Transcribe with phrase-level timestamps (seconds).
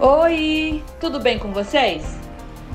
[0.00, 2.20] Oi, tudo bem com vocês?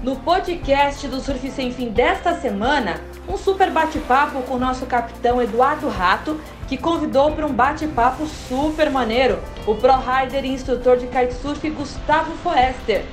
[0.04, 3.00] No podcast do Surf Sem Fim desta semana,
[3.30, 8.90] um super bate-papo com o nosso capitão Eduardo Rato, que convidou para um bate-papo super
[8.90, 13.06] maneiro o pro rider e instrutor de kitesurf Gustavo Foester.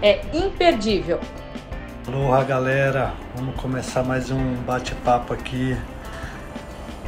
[0.00, 1.18] É imperdível.
[2.06, 5.76] Aloha galera, vamos começar mais um bate-papo aqui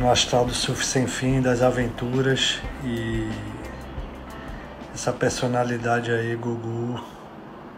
[0.01, 3.29] no Astral do Surf Sem Fim, das aventuras e
[4.99, 7.01] essa personalidade aí, Gugu,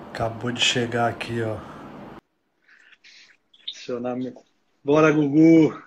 [0.09, 1.59] acabou de chegar aqui, ó.
[3.71, 4.33] Seu nome.
[4.83, 5.79] Bora, Gugu!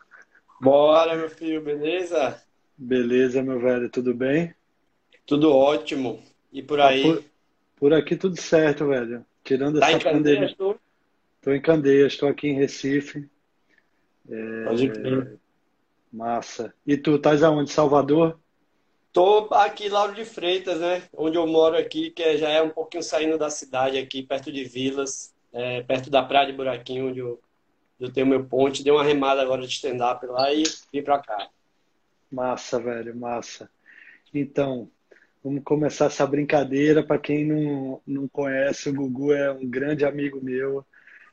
[0.61, 2.39] Bora, meu filho, beleza?
[2.77, 4.53] Beleza, meu velho, tudo bem?
[5.25, 6.21] Tudo ótimo.
[6.51, 7.01] E por aí?
[7.01, 7.23] Por,
[7.77, 9.25] por, aqui tudo certo, velho.
[9.43, 10.45] Tirando tá essa em pandemia.
[10.45, 10.79] Estou
[11.47, 13.27] em Candeias, estou aqui em Recife.
[14.29, 14.65] É...
[14.65, 15.39] Pode crer.
[16.11, 16.71] Massa.
[16.85, 17.71] E tu, estás aonde?
[17.71, 18.39] Salvador?
[19.13, 21.03] Tô aqui, Lauro de Freitas, né?
[21.15, 24.51] Onde eu moro aqui, que é, já é um pouquinho saindo da cidade aqui, perto
[24.51, 27.39] de Vilas, é, perto da Praia de Buraquinho, onde eu,
[27.99, 28.83] eu tenho meu ponte.
[28.83, 31.47] Dei uma remada agora de stand-up lá e vim pra cá.
[32.31, 33.69] Massa, velho, massa.
[34.33, 34.89] Então,
[35.43, 37.03] vamos começar essa brincadeira.
[37.03, 40.83] Para quem não, não conhece, o Gugu é um grande amigo meu.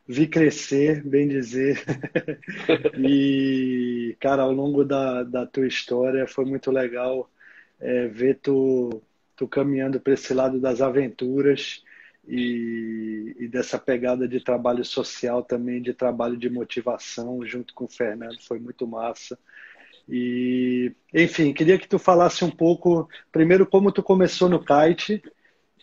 [0.07, 1.83] Vi crescer, bem dizer.
[2.99, 7.27] e, cara, ao longo da, da tua história foi muito legal
[7.81, 9.03] é, ver tu,
[9.37, 11.83] tu caminhando para esse lado das aventuras
[12.29, 17.89] e, e, dessa pegada de trabalho social também, de trabalho de motivação junto com o
[17.89, 19.39] Fernando, foi muito massa.
[20.09, 25.23] E, enfim, queria que tu falasse um pouco, primeiro, como tu começou no kite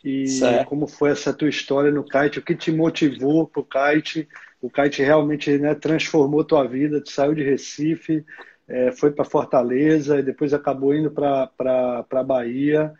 [0.04, 0.68] e certo.
[0.68, 4.28] como foi essa tua história no kite, o que te motivou para o kite.
[4.62, 8.26] O kite realmente né, transformou tua vida, tu saiu de Recife,
[8.68, 12.94] é, foi para Fortaleza e depois acabou indo para Bahia.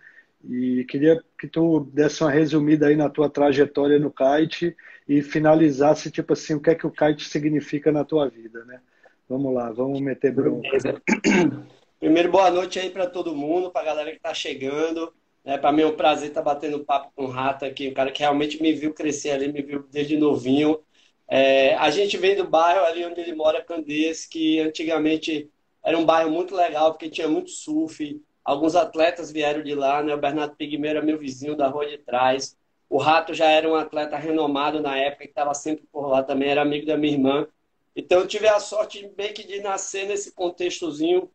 [0.44, 4.76] E queria que tu desse uma resumida aí na tua trajetória no kite
[5.08, 8.80] e finalizasse, tipo assim, o que é que o kite significa na tua vida, né?
[9.28, 10.70] Vamos lá, vamos meter bronca.
[12.00, 15.12] Primeiro, boa noite aí para todo mundo, para a galera que está chegando.
[15.44, 17.94] É, para mim é um prazer estar tá batendo papo com o Rato aqui, um
[17.94, 20.80] cara que realmente me viu crescer ali, me viu desde novinho.
[21.28, 25.50] É, a gente vem do bairro ali onde ele mora, Candês, que antigamente
[25.88, 28.22] era um bairro muito legal, porque tinha muito surf.
[28.44, 30.14] Alguns atletas vieram de lá, né?
[30.14, 32.58] O Bernardo Pigmeiro era meu vizinho da rua de trás.
[32.90, 36.50] O Rato já era um atleta renomado na época, que estava sempre por lá também,
[36.50, 37.48] era amigo da minha irmã.
[37.96, 41.32] Então eu tive a sorte bem que de nascer nesse contextozinho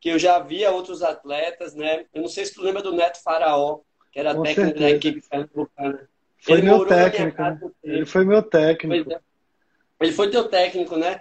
[0.00, 2.04] que eu já via outros atletas, né?
[2.12, 4.84] Eu não sei se tu lembra do Neto Faraó, que era Com técnico certeza.
[4.84, 6.08] da equipe pernambucana.
[6.40, 7.40] Foi ele meu técnico.
[7.40, 7.60] Né?
[7.84, 9.12] Ele foi meu técnico.
[9.12, 9.20] É.
[10.00, 11.20] Ele foi teu técnico, né?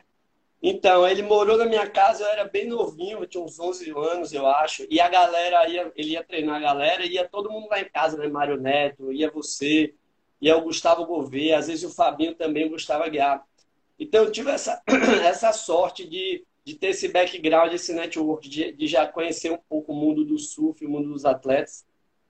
[0.61, 4.45] Então, ele morou na minha casa, eu era bem novinho, tinha uns 11 anos, eu
[4.45, 4.85] acho.
[4.91, 8.15] E a galera, ia, ele ia treinar a galera, ia todo mundo lá em casa,
[8.17, 8.27] né?
[8.27, 9.95] Mário Neto, ia você,
[10.39, 13.43] ia o Gustavo Gouveia, às vezes o Fabinho também, o Gustavo Aguiar.
[13.99, 14.79] Então, eu tive essa,
[15.25, 19.93] essa sorte de, de ter esse background, esse network, de, de já conhecer um pouco
[19.93, 21.85] o mundo do surf, o mundo dos atletas.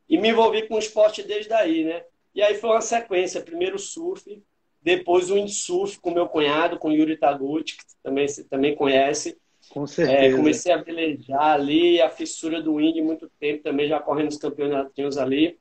[0.07, 2.05] E me envolvi com o esporte desde aí, né?
[2.33, 4.41] E aí foi uma sequência, primeiro surf,
[4.81, 9.37] depois o windsurf com meu cunhado, com Yuri Taguchi, que também você também conhece.
[9.69, 10.17] Com certeza.
[10.17, 14.37] É, comecei a velejar ali, a fissura do wind muito tempo, também já correndo os
[14.37, 15.57] campeonatinhos ali.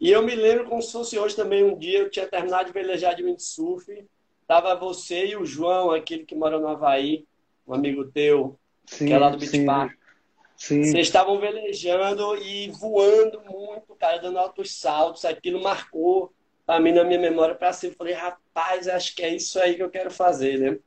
[0.00, 2.72] E eu me lembro como se fosse hoje também, um dia eu tinha terminado de
[2.72, 3.86] velejar de windsurf,
[4.46, 7.24] tava você e o João, aquele que mora no Havaí,
[7.66, 9.92] um amigo teu, sim, que é lá do Beach sim, Park.
[10.56, 10.84] Sim.
[10.84, 16.32] Vocês estavam velejando e voando muito, cara, dando altos saltos, aquilo marcou
[16.66, 17.96] para mim na minha memória para sempre.
[17.96, 20.78] Falei, rapaz, acho que é isso aí que eu quero fazer, né?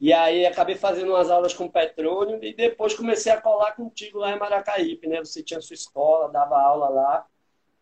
[0.00, 4.18] E aí acabei fazendo umas aulas com o Petrônio e depois comecei a colar contigo
[4.18, 5.18] lá em Maracaípe, né?
[5.20, 7.26] Você tinha sua escola, dava aula lá.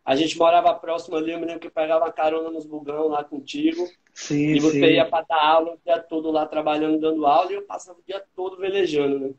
[0.04, 3.24] A gente morava próximo ali, eu me lembro que eu pegava carona nos bugão lá
[3.24, 3.88] contigo.
[4.12, 4.92] Sim, e você sim.
[4.92, 8.02] ia para dar aula o dia todo lá trabalhando, dando aula, e eu passava o
[8.06, 9.34] dia todo velejando, né?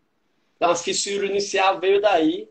[0.58, 2.50] Então a fissura inicial veio daí.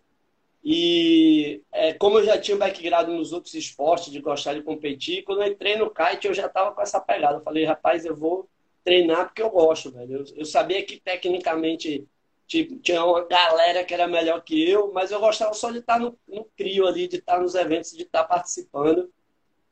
[0.64, 5.22] E é, como eu já tinha um background nos outros esportes, de gostar de competir,
[5.22, 7.36] quando eu entrei no kite, eu já estava com essa pegada.
[7.36, 8.48] Eu falei, rapaz, eu vou
[8.82, 10.20] treinar porque eu gosto, velho.
[10.20, 12.06] Eu, eu sabia que tecnicamente
[12.46, 15.98] tipo, tinha uma galera que era melhor que eu, mas eu gostava só de estar
[15.98, 16.46] no, no
[16.86, 19.10] ali, de estar nos eventos, de estar participando.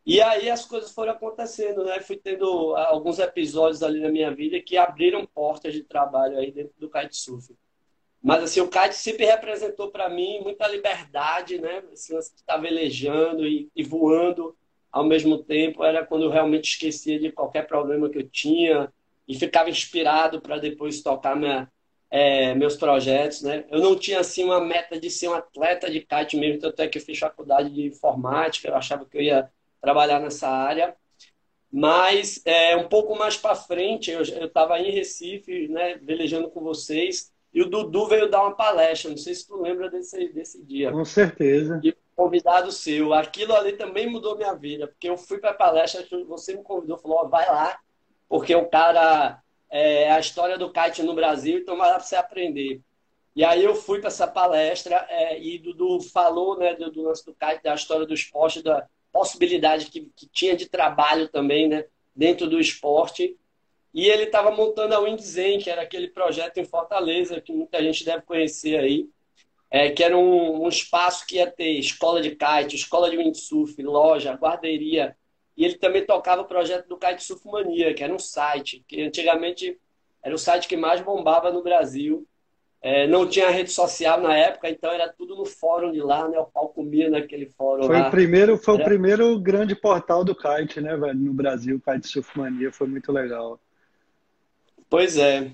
[0.04, 2.00] E aí as coisas foram acontecendo, né?
[2.00, 6.74] Fui tendo alguns episódios ali na minha vida que abriram portas de trabalho aí dentro
[6.78, 7.54] do kitesurf.
[8.22, 11.82] Mas assim, o kite sempre representou para mim muita liberdade, né?
[11.92, 12.16] Assim,
[12.60, 14.56] velejando e, e, voando
[14.92, 18.92] ao mesmo tempo era quando eu realmente esquecia de qualquer problema que eu tinha
[19.26, 21.68] e ficava inspirado para depois tocar minha,
[22.10, 23.64] é, meus projetos, né?
[23.70, 26.86] Eu não tinha assim uma meta de ser um atleta de kite mesmo, tanto é
[26.86, 30.94] que eu fiz faculdade de informática, eu achava que eu ia trabalhar nessa área.
[31.72, 37.31] Mas é, um pouco mais para frente, eu estava em Recife, né, velejando com vocês,
[37.52, 39.10] e o Dudu veio dar uma palestra.
[39.10, 40.90] Não sei se tu lembra desse, desse dia.
[40.90, 41.80] Com certeza.
[41.84, 43.12] E convidado seu.
[43.12, 46.98] Aquilo ali também mudou minha vida, porque eu fui para a palestra, você me convidou,
[46.98, 47.78] falou: vai lá,
[48.28, 52.16] porque o cara é a história do kite no Brasil, então vai lá para você
[52.16, 52.80] aprender.
[53.34, 57.24] E aí eu fui para essa palestra é, e Dudu falou né, do, do lance
[57.24, 61.86] do kite, da história do esporte, da possibilidade que, que tinha de trabalho também né,
[62.14, 63.36] dentro do esporte.
[63.94, 68.04] E ele estava montando a Windzen, que era aquele projeto em Fortaleza, que muita gente
[68.04, 69.08] deve conhecer aí,
[69.70, 73.82] é, que era um, um, espaço que ia ter escola de kite, escola de windsurf,
[73.82, 75.16] loja, guarderia.
[75.56, 79.78] E ele também tocava o projeto do Kitesurf Mania, que era um site, que antigamente
[80.22, 82.26] era o site que mais bombava no Brasil.
[82.80, 86.38] É, não tinha rede social na época, então era tudo no fórum de lá, né?
[86.38, 88.08] O pau comia naquele fórum foi lá.
[88.08, 88.82] O primeiro, foi era...
[88.82, 91.14] o primeiro grande portal do kite, né, velho?
[91.14, 93.60] No Brasil, Kite Surf Mania, foi muito legal.
[94.92, 95.50] Pois é.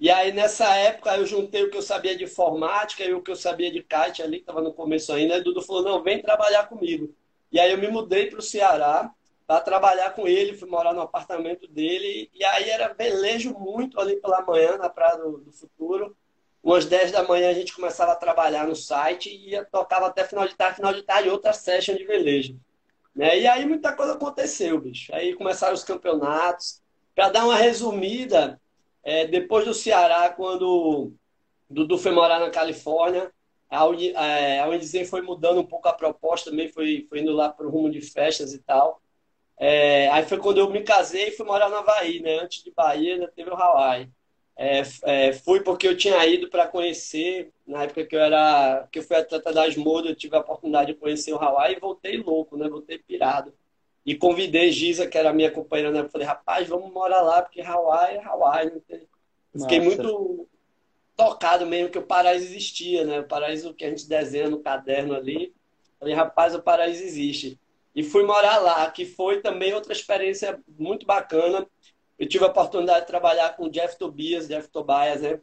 [0.00, 3.30] E aí, nessa época, eu juntei o que eu sabia de informática e o que
[3.30, 5.36] eu sabia de kite ali, que estava no começo ainda.
[5.36, 7.14] E Dudu falou, não, vem trabalhar comigo.
[7.52, 9.08] E aí eu me mudei para o Ceará
[9.46, 12.28] para trabalhar com ele, fui morar no apartamento dele.
[12.34, 16.16] E aí era velejo muito ali pela manhã, na Praia do, do Futuro
[16.60, 20.24] umas 10 da manhã a gente começava a trabalhar no site e ia, tocava até
[20.24, 22.56] final de tarde, final de tarde, outra session de velejo.
[23.14, 23.40] Né?
[23.40, 25.12] E aí muita coisa aconteceu, bicho.
[25.14, 26.80] Aí começaram os campeonatos.
[27.14, 28.60] Para dar uma resumida,
[29.02, 31.12] é, depois do Ceará, quando
[31.68, 33.32] Dudu foi morar na Califórnia,
[33.68, 33.86] a,
[34.26, 37.70] é, Unizen foi mudando um pouco a proposta, também foi, foi indo lá para o
[37.70, 39.00] rumo de festas e tal.
[39.58, 42.40] É, aí foi quando eu me casei e fui morar na Havaí, né?
[42.40, 44.10] Antes de Bahia, ainda teve o Hawaii.
[44.56, 48.98] É, é, fui porque eu tinha ido para conhecer, na época que eu era que
[48.98, 52.16] eu fui atleta das modas, eu tive a oportunidade de conhecer o Hawaii e voltei
[52.18, 52.68] louco, né?
[52.68, 53.54] Voltei pirado.
[54.04, 56.00] E convidei Giza, que era minha companheira, né?
[56.00, 58.72] Eu falei, rapaz, vamos morar lá, porque Hawaii é Hawaii.
[58.88, 59.00] Né?
[59.56, 60.48] Fiquei muito
[61.16, 63.20] tocado mesmo que o paraíso existia, né?
[63.20, 65.54] O paraíso que a gente desenha no caderno ali.
[66.00, 67.58] Falei, rapaz, o paraíso existe.
[67.94, 71.68] E fui morar lá, que foi também outra experiência muito bacana
[72.22, 75.40] eu tive a oportunidade de trabalhar com o Jeff Tobias, Jeff Tobias, né?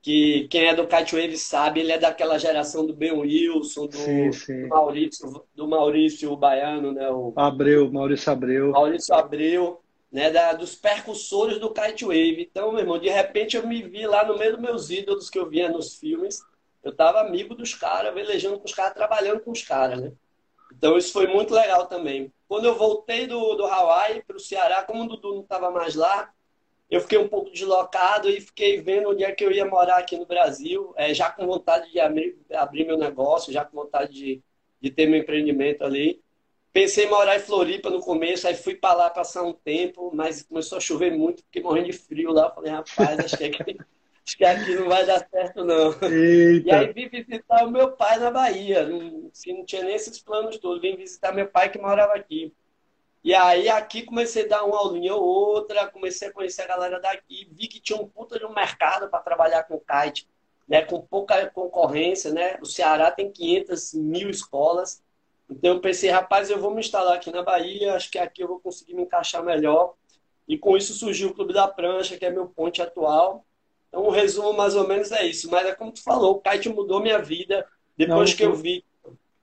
[0.00, 3.96] Que quem é do Kite Wave sabe, ele é daquela geração do Ben Wilson, do,
[3.96, 4.62] sim, sim.
[4.62, 7.10] do Maurício, do Maurício Baiano, né?
[7.10, 8.70] O Abreu, Maurício Abreu.
[8.70, 9.80] Maurício Abreu,
[10.10, 10.30] né?
[10.30, 12.48] Da, dos percussores do Kite Wave.
[12.48, 15.38] Então, meu irmão, de repente eu me vi lá no meio dos meus ídolos que
[15.38, 16.40] eu via nos filmes.
[16.82, 20.12] Eu tava amigo dos caras, velejando com os caras, trabalhando com os caras, né?
[20.72, 22.32] Então isso foi muito legal também.
[22.46, 25.94] Quando eu voltei do, do Hawaii para o Ceará, como o Dudu não estava mais
[25.94, 26.32] lá,
[26.90, 30.16] eu fiquei um pouco deslocado e fiquei vendo onde é que eu ia morar aqui
[30.16, 34.42] no Brasil, é, já com vontade de abrir, abrir meu negócio, já com vontade de,
[34.80, 36.22] de ter meu empreendimento ali.
[36.72, 40.42] Pensei em morar em Floripa no começo, aí fui para lá passar um tempo, mas
[40.42, 42.50] começou a chover muito, fiquei morrendo de frio lá.
[42.50, 43.76] Falei, rapaz, acho que aqui,
[44.24, 45.90] acho que aqui não vai dar certo, não.
[46.02, 46.68] Eita.
[46.68, 48.86] E aí vim visitar o meu pai na Bahia.
[48.86, 50.80] Não, assim, não tinha nem esses planos todos.
[50.80, 52.52] Vim visitar meu pai que morava aqui.
[53.24, 57.00] E aí aqui comecei a dar uma aulinha ou outra, comecei a conhecer a galera
[57.00, 60.28] daqui, vi que tinha um puta de um mercado para trabalhar com kite,
[60.68, 62.58] né, com pouca concorrência, né?
[62.60, 65.02] O Ceará tem 500 mil escolas.
[65.50, 68.48] Então eu pensei, rapaz, eu vou me instalar aqui na Bahia, acho que aqui eu
[68.48, 69.94] vou conseguir me encaixar melhor.
[70.46, 73.44] E com isso surgiu o Clube da Prancha, que é meu ponte atual.
[73.88, 75.50] Então, o resumo mais ou menos é isso.
[75.50, 78.84] Mas é como tu falou, o kite mudou minha vida depois Não, que eu vi.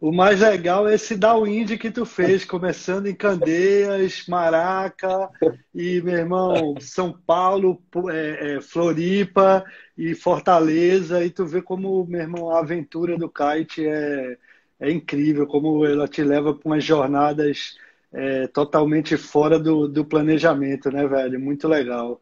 [0.06, 5.32] O mais legal é esse downwind que tu fez, começando em Candeias, Maraca
[5.74, 7.82] e, meu irmão, São Paulo,
[8.12, 9.66] é, é, Floripa
[9.98, 11.26] e Fortaleza.
[11.26, 14.38] E tu vê como, meu irmão, a aventura do kite é,
[14.80, 17.76] é incrível, como ela te leva para umas jornadas
[18.14, 21.40] é, totalmente fora do, do planejamento, né, velho?
[21.40, 22.22] Muito legal.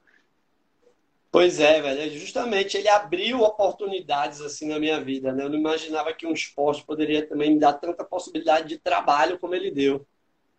[1.34, 2.00] Pois é, velho.
[2.02, 5.44] É justamente ele abriu oportunidades assim na minha vida, né?
[5.46, 9.56] Eu não imaginava que um esporte poderia também me dar tanta possibilidade de trabalho como
[9.56, 10.06] ele deu.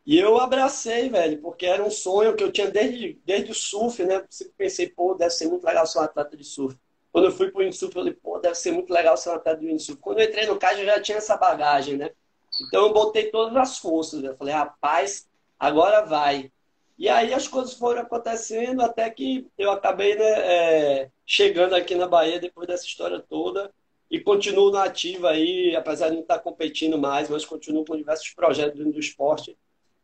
[0.07, 4.05] E eu abracei, velho, porque era um sonho que eu tinha desde, desde o surf,
[4.05, 4.17] né?
[4.17, 4.27] Eu
[4.59, 6.79] pensei, pô, deve ser muito legal ser um atleta de surf.
[7.13, 9.61] Quando eu fui pro windsurf, eu falei, pô, deve ser muito legal ser um atleta
[9.61, 10.01] de windsurf.
[10.03, 12.11] Quando eu entrei no CAD, eu já tinha essa bagagem, né?
[12.69, 14.25] Então eu botei todas as forças.
[14.25, 15.29] Eu falei, rapaz,
[15.59, 16.53] agora vai.
[16.99, 22.07] E aí as coisas foram acontecendo até que eu acabei né, é, chegando aqui na
[22.07, 23.73] Bahia depois dessa história toda
[24.11, 28.31] e continuo na ativa aí, apesar de não estar competindo mais, mas continuo com diversos
[28.31, 29.57] projetos dentro do esporte.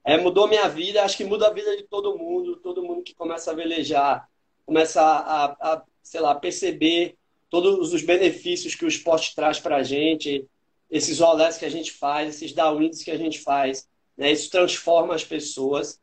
[0.04, 3.14] É, mudou minha vida, acho que muda a vida de todo mundo, todo mundo que
[3.14, 4.28] começa a velejar,
[4.66, 7.16] começa a, a, sei lá, perceber
[7.48, 10.48] todos os benefícios que o esporte traz para a gente,
[10.90, 13.88] esses rolés que a gente faz, esses downwinds que a gente faz
[14.20, 14.30] né?
[14.30, 15.98] Isso transforma as pessoas.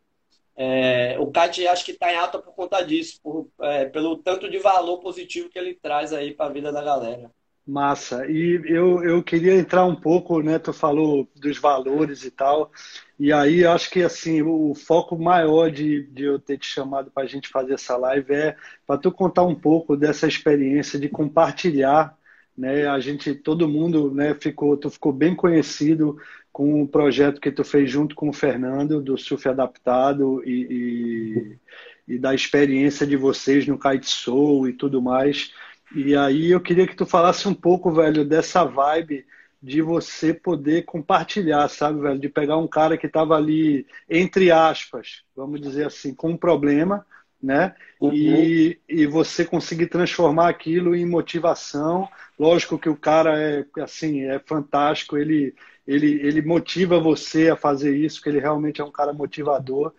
[0.59, 4.49] É, o kite acho que está em alta por conta disso, por, é, pelo tanto
[4.49, 7.31] de valor positivo que ele traz aí para a vida da galera.
[7.67, 8.25] Massa.
[8.27, 10.57] E eu, eu queria entrar um pouco, né?
[10.57, 12.71] Tu falou dos valores e tal.
[13.19, 17.23] E aí acho que assim o foco maior de, de eu ter te chamado para
[17.23, 22.17] a gente fazer essa live é para tu contar um pouco dessa experiência de compartilhar,
[22.57, 22.87] né?
[22.87, 24.33] A gente, todo mundo, né?
[24.33, 26.17] Ficou, tu ficou bem conhecido
[26.57, 31.59] com o projeto que tu fez junto com o Fernando do Surf Adaptado e,
[32.07, 35.53] e, e da experiência de vocês no Kite Soul e tudo mais.
[35.95, 39.23] E aí eu queria que tu falasse um pouco, velho, dessa vibe
[39.61, 42.19] de você poder compartilhar, sabe, velho?
[42.19, 47.05] De pegar um cara que estava ali, entre aspas, vamos dizer assim, com um problema,
[47.41, 47.75] né?
[47.99, 48.13] Uhum.
[48.13, 52.07] E, e você conseguir transformar aquilo em motivação.
[52.37, 55.53] Lógico que o cara é assim, é fantástico, ele,
[55.87, 59.93] ele, ele motiva você a fazer isso, que ele realmente é um cara motivador.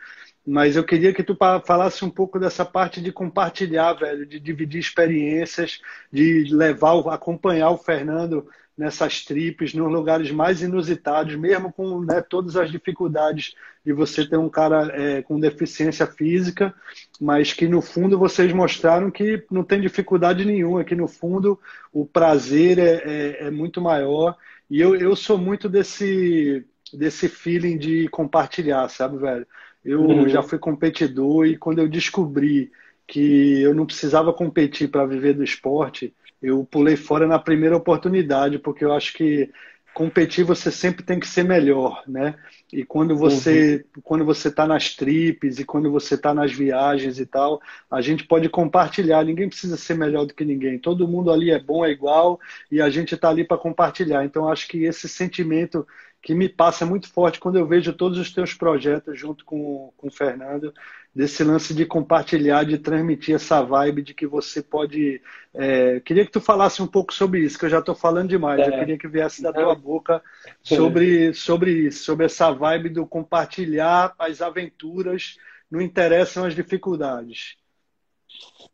[0.47, 4.81] Mas eu queria que tu falasse um pouco dessa parte de compartilhar, velho, de dividir
[4.81, 5.81] experiências,
[6.11, 12.57] de levar, acompanhar o Fernando nessas tripes, nos lugares mais inusitados, mesmo com né, todas
[12.57, 16.73] as dificuldades de você ter um cara é, com deficiência física,
[17.21, 21.59] mas que no fundo vocês mostraram que não tem dificuldade nenhuma, que no fundo
[21.93, 24.37] o prazer é, é, é muito maior.
[24.71, 29.47] E eu, eu sou muito desse, desse feeling de compartilhar, sabe, velho?
[29.85, 30.29] Eu uhum.
[30.29, 32.71] já fui competidor e quando eu descobri
[33.09, 38.59] que eu não precisava competir para viver do esporte, eu pulei fora na primeira oportunidade,
[38.59, 39.51] porque eu acho que
[39.99, 42.37] competir você sempre tem que ser melhor, né?
[42.73, 44.03] E quando você uhum.
[44.05, 48.25] quando você está nas tripes e quando você está nas viagens e tal, a gente
[48.25, 49.25] pode compartilhar.
[49.25, 50.79] Ninguém precisa ser melhor do que ninguém.
[50.79, 52.39] Todo mundo ali é bom, é igual
[52.71, 54.25] e a gente está ali para compartilhar.
[54.25, 55.85] Então acho que esse sentimento
[56.21, 60.09] que me passa muito forte quando eu vejo todos os teus projetos junto com, com
[60.09, 60.75] o Fernando,
[61.15, 65.23] desse lance de compartilhar, de transmitir essa vibe de que você pode.
[65.55, 68.61] É, queria que tu falasse um pouco sobre isso, que eu já estou falando demais.
[68.61, 68.69] É.
[68.69, 70.23] Eu queria que viesse da tua boca
[70.63, 75.37] sobre, sobre isso, sobre essa vibe do compartilhar as aventuras,
[75.71, 77.57] não interessam as dificuldades.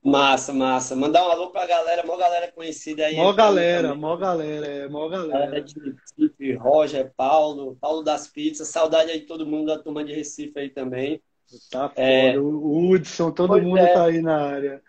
[0.02, 0.94] Massa, massa.
[0.94, 3.16] Mandar um alô pra galera, mó galera conhecida aí.
[3.16, 5.60] Mó galera, mó galera, é, mó galera.
[5.62, 10.12] de Recife, Roger, Paulo, Paulo das Pizzas, saudade aí de todo mundo da turma de
[10.12, 11.22] Recife aí também.
[11.70, 12.32] Tá é.
[12.32, 12.38] foda, é...
[12.38, 13.92] o Hudson, todo pois mundo é.
[13.92, 14.82] tá aí na área.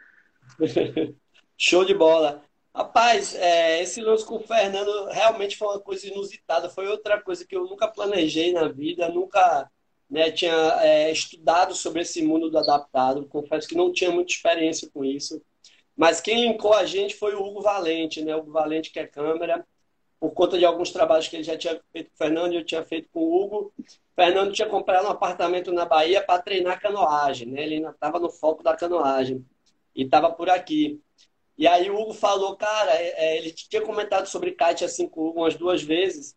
[1.57, 2.41] Show de bola.
[2.75, 7.45] Rapaz, é, esse lance com o Fernando realmente foi uma coisa inusitada, foi outra coisa
[7.47, 9.71] que eu nunca planejei na vida, nunca
[10.09, 14.89] né, tinha é, estudado sobre esse mundo do adaptado, confesso que não tinha muita experiência
[14.93, 15.41] com isso.
[15.95, 18.35] Mas quem linkou a gente foi o Hugo Valente, né?
[18.35, 19.65] O Hugo Valente, que é câmera,
[20.19, 22.83] por conta de alguns trabalhos que ele já tinha feito com o Fernando eu tinha
[22.83, 23.73] feito com o Hugo.
[23.77, 23.83] O
[24.15, 27.61] Fernando tinha comprado um apartamento na Bahia para treinar canoagem, né?
[27.63, 29.45] Ele ainda estava no foco da canoagem
[29.95, 31.01] e estava por aqui.
[31.57, 35.21] E aí o Hugo falou, cara, é, é, ele tinha comentado sobre kite assim com
[35.21, 36.35] o Hugo umas duas vezes.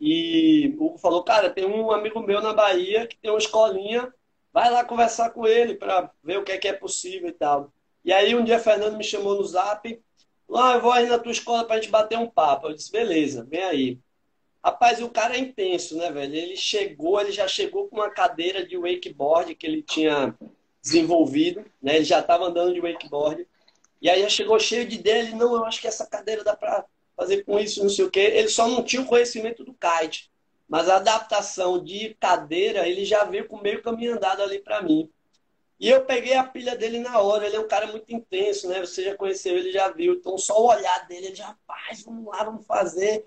[0.00, 4.12] E o Hugo falou, cara, tem um amigo meu na Bahia que tem uma escolinha,
[4.52, 7.72] vai lá conversar com ele para ver o que é que é possível e tal.
[8.04, 10.00] E aí um dia Fernando me chamou no zap,
[10.48, 12.68] lá ah, eu vou aí na tua escola pra gente bater um papo.
[12.68, 13.98] Eu disse, beleza, vem aí.
[14.64, 16.34] Rapaz, o cara é intenso, né, velho?
[16.34, 20.34] Ele chegou, ele já chegou com uma cadeira de wakeboard que ele tinha
[20.82, 21.96] desenvolvido, né?
[21.96, 23.46] Ele já estava andando de wakeboard.
[24.00, 26.56] E aí já chegou cheio de ideia, ele, não, eu acho que essa cadeira dá
[26.56, 26.84] para
[27.16, 28.20] fazer com isso, não sei o quê.
[28.20, 30.30] Ele só não tinha o conhecimento do kite.
[30.68, 35.10] Mas a adaptação de cadeira, ele já veio com meio caminho andado ali para mim.
[35.78, 37.46] E eu peguei a pilha dele na hora.
[37.46, 38.80] Ele é um cara muito intenso, né?
[38.80, 40.14] Você já conheceu, ele já viu.
[40.14, 43.26] Então, só o olhar dele, ele já, rapaz, vamos lá, vamos fazer.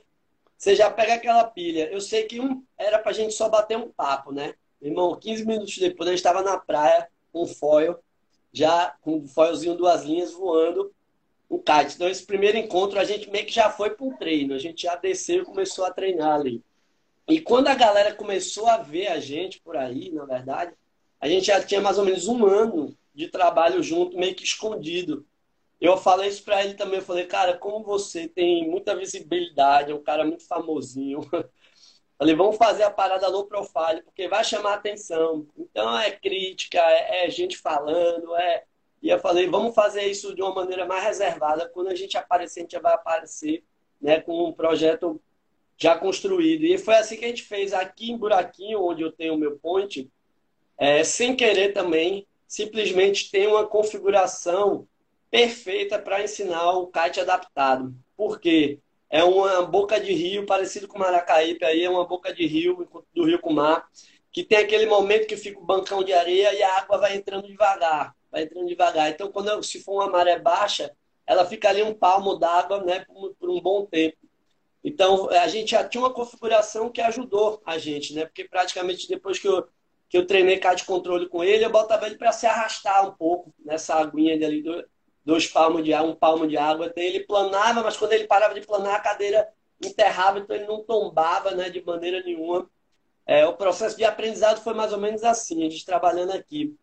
[0.58, 1.89] Você já pega aquela pilha.
[1.89, 4.55] Eu sei que um era pra gente só bater um papo, né?
[4.81, 7.98] Irmão, 15 minutos depois, a gente estava na praia com foil,
[8.51, 10.93] já com o foilzinho duas linhas voando
[11.50, 11.96] o kite.
[11.96, 14.53] Então, esse primeiro encontro, a gente meio que já foi para um treino.
[14.53, 16.63] A gente já desceu e começou a treinar ali.
[17.27, 20.74] E quando a galera começou a ver a gente por aí, na verdade,
[21.20, 25.25] a gente já tinha mais ou menos um ano de trabalho junto, meio que escondido.
[25.82, 27.00] Eu falei isso para ele também.
[27.00, 31.22] Eu falei, cara, como você tem muita visibilidade, é um cara muito famosinho.
[32.18, 35.48] Falei, vamos fazer a parada low profile, porque vai chamar atenção.
[35.58, 38.65] Então é crítica, é, é gente falando, é
[39.01, 41.70] e eu falei, vamos fazer isso de uma maneira mais reservada.
[41.70, 43.63] Quando a gente aparecer, a gente vai aparecer
[44.01, 45.22] né, com um projeto
[45.77, 46.65] já construído.
[46.65, 49.58] E foi assim que a gente fez aqui em Buraquinho, onde eu tenho o meu
[49.58, 50.10] point,
[50.77, 54.88] é, sem querer também, simplesmente tem uma configuração
[55.32, 57.94] perfeita para ensinar o kite adaptado.
[58.18, 58.79] Por quê?
[59.10, 63.25] É uma boca de rio, parecido com Maracaípe, aí é uma boca de rio, do
[63.25, 63.88] rio com mar.
[64.32, 67.48] que tem aquele momento que fica o bancão de areia e a água vai entrando
[67.48, 69.10] devagar, vai entrando devagar.
[69.10, 70.96] Então, quando se for uma maré baixa,
[71.26, 73.06] ela fica ali um palmo d'água né,
[73.40, 74.18] por, um bom tempo.
[74.84, 78.26] Então, a gente já tinha uma configuração que ajudou a gente, né?
[78.26, 79.68] Porque praticamente depois que eu,
[80.08, 83.12] que eu treinei cá de controle com ele, eu botava ele para se arrastar um
[83.12, 84.64] pouco nessa aguinha ali,
[85.26, 86.88] dois palmos de água, um palmo de água.
[86.88, 89.48] Até ele planava, mas quando ele parava de planar, a cadeira
[89.84, 92.70] enterrava, então ele não tombava né, de maneira nenhuma.
[93.26, 96.76] É, o processo de aprendizado foi mais ou menos assim, a gente trabalhando aqui.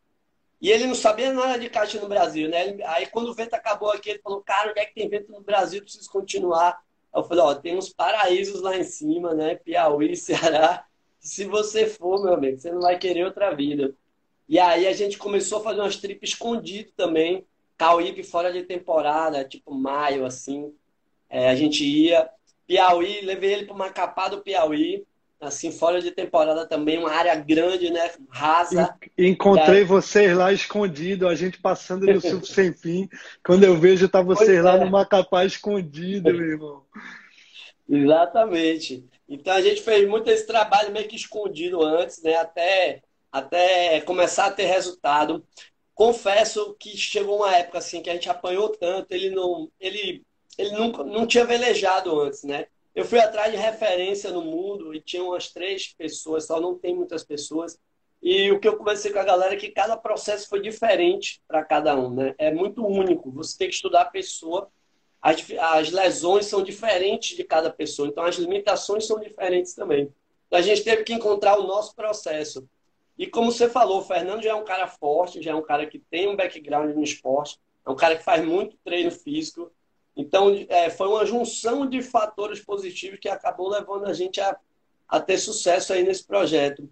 [0.61, 2.77] E ele não sabia nada de kart no Brasil, né?
[2.87, 5.41] Aí quando o vento acabou aqui, ele falou, cara, onde é que tem vento no
[5.41, 5.83] Brasil?
[5.83, 6.83] Preciso continuar.
[7.15, 9.57] Eu falei, ó, tem uns paraísos lá em cima, né?
[9.57, 10.85] Piauí, Ceará.
[11.19, 13.95] Se você for, meu amigo, você não vai querer outra vida.
[14.49, 17.45] E aí a gente começou a fazer umas trips escondido também.
[17.77, 20.73] Cauípe fora de temporada, tipo maio, assim.
[21.29, 22.31] É, a gente ia.
[22.67, 25.07] Piauí, levei ele para Macapá do Piauí
[25.41, 28.11] assim, fora de temporada também, uma área grande, né?
[28.31, 28.95] Rasa.
[29.17, 33.09] Encontrei vocês lá escondido, a gente passando no Sul Sem Fim.
[33.45, 34.85] Quando eu vejo, tá vocês pois lá é.
[34.85, 36.83] no Macapá escondido, meu irmão.
[37.89, 39.05] Exatamente.
[39.29, 42.37] Então a gente fez muito esse trabalho meio que escondido antes, né?
[42.37, 45.45] Até, até começar a ter resultado.
[45.95, 50.23] Confesso que chegou uma época assim que a gente apanhou tanto, ele não, ele,
[50.59, 52.67] ele nunca, não tinha velejado antes, né?
[52.97, 56.97] Eu fui atrás de referência no mundo e tinha umas três pessoas, só não tem
[56.97, 57.79] muitas pessoas.
[58.23, 61.63] E o que eu conversei com a galera é que cada processo foi diferente para
[61.63, 62.35] cada um, né?
[62.39, 63.31] É muito único.
[63.33, 64.71] Você tem que estudar a pessoa.
[65.21, 70.11] As, as lesões são diferentes de cada pessoa, então as limitações são diferentes também.
[70.47, 72.67] Então, a gente teve que encontrar o nosso processo.
[73.19, 75.85] E como você falou, o Fernando já é um cara forte, já é um cara
[75.85, 79.71] que tem um background no esporte, é um cara que faz muito treino físico,
[80.17, 84.59] então, é, foi uma junção de fatores positivos que acabou levando a gente a,
[85.07, 86.89] a ter sucesso aí nesse projeto.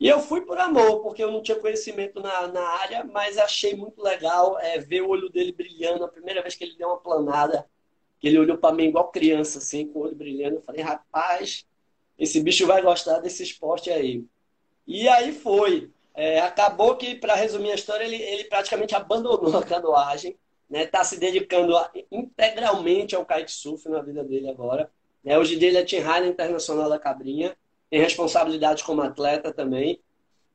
[0.00, 3.74] E eu fui por amor, porque eu não tinha conhecimento na, na área, mas achei
[3.76, 6.04] muito legal é, ver o olho dele brilhando.
[6.04, 7.66] A primeira vez que ele deu uma planada,
[8.18, 10.56] que ele olhou para mim igual criança, assim, com o olho brilhando.
[10.56, 11.66] Eu falei, rapaz,
[12.18, 14.24] esse bicho vai gostar desse esporte aí.
[14.86, 15.90] E aí foi.
[16.14, 20.36] É, acabou que, para resumir a história, ele, ele praticamente abandonou a canoagem
[20.74, 20.82] né?
[20.82, 24.90] Está se dedicando a, integralmente ao kitesurf na vida dele agora.
[25.22, 25.38] Né?
[25.38, 27.56] Hoje dele é Team Rider Internacional da Cabrinha,
[27.88, 30.00] tem responsabilidade como atleta também.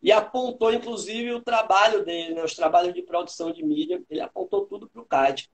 [0.03, 2.43] E apontou, inclusive, o trabalho dele, né?
[2.43, 5.49] os trabalhos de produção de mídia, ele apontou tudo para o kite.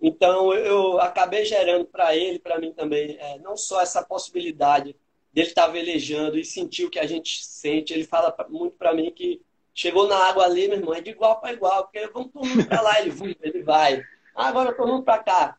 [0.00, 4.94] Então, eu acabei gerando para ele, para mim também, é, não só essa possibilidade
[5.32, 7.92] dele estar tá velejando e sentir o que a gente sente.
[7.92, 9.40] Ele fala muito para mim que
[9.74, 12.64] Chegou na água ali, meu irmão, é de igual para igual, porque vamos todo mundo
[12.66, 14.00] para lá, ele, ele vai.
[14.34, 15.58] Ah, agora todo mundo para cá.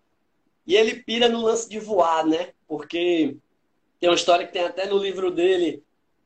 [0.66, 2.54] E ele pira no lance de voar, né?
[2.68, 3.38] Porque
[4.00, 5.84] tem uma história que tem até no livro dele.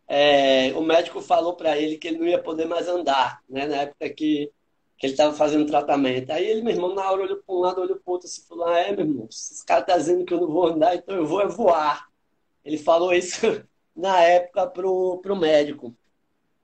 [0.07, 3.65] É, o médico falou para ele que ele não ia poder mais andar, né?
[3.67, 4.51] Na época que,
[4.97, 6.31] que ele estava fazendo tratamento.
[6.31, 8.43] Aí ele, meu irmão, na hora olhou para um lado, olhou para o outro, assim,
[8.47, 11.15] falou: ah, é, meu irmão, esse cara tá dizendo que eu não vou andar, então
[11.15, 12.07] eu vou é voar.
[12.63, 13.39] Ele falou isso
[13.95, 15.95] na época pro, pro médico.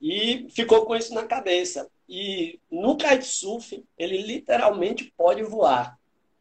[0.02, 1.90] E ficou com isso na cabeça.
[2.08, 5.98] E no kitesurf, ele literalmente pode voar.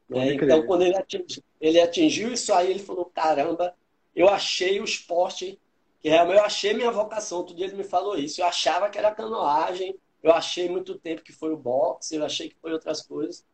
[0.08, 0.34] Né?
[0.34, 3.74] Então, quando ele atingiu, ele atingiu isso aí, ele falou: caramba,
[4.14, 5.58] eu achei o esporte,
[6.00, 7.38] que realmente eu achei minha vocação.
[7.38, 8.40] Outro dia ele me falou isso.
[8.40, 12.48] Eu achava que era canoagem, eu achei muito tempo que foi o boxe, eu achei
[12.48, 13.44] que foi outras coisas.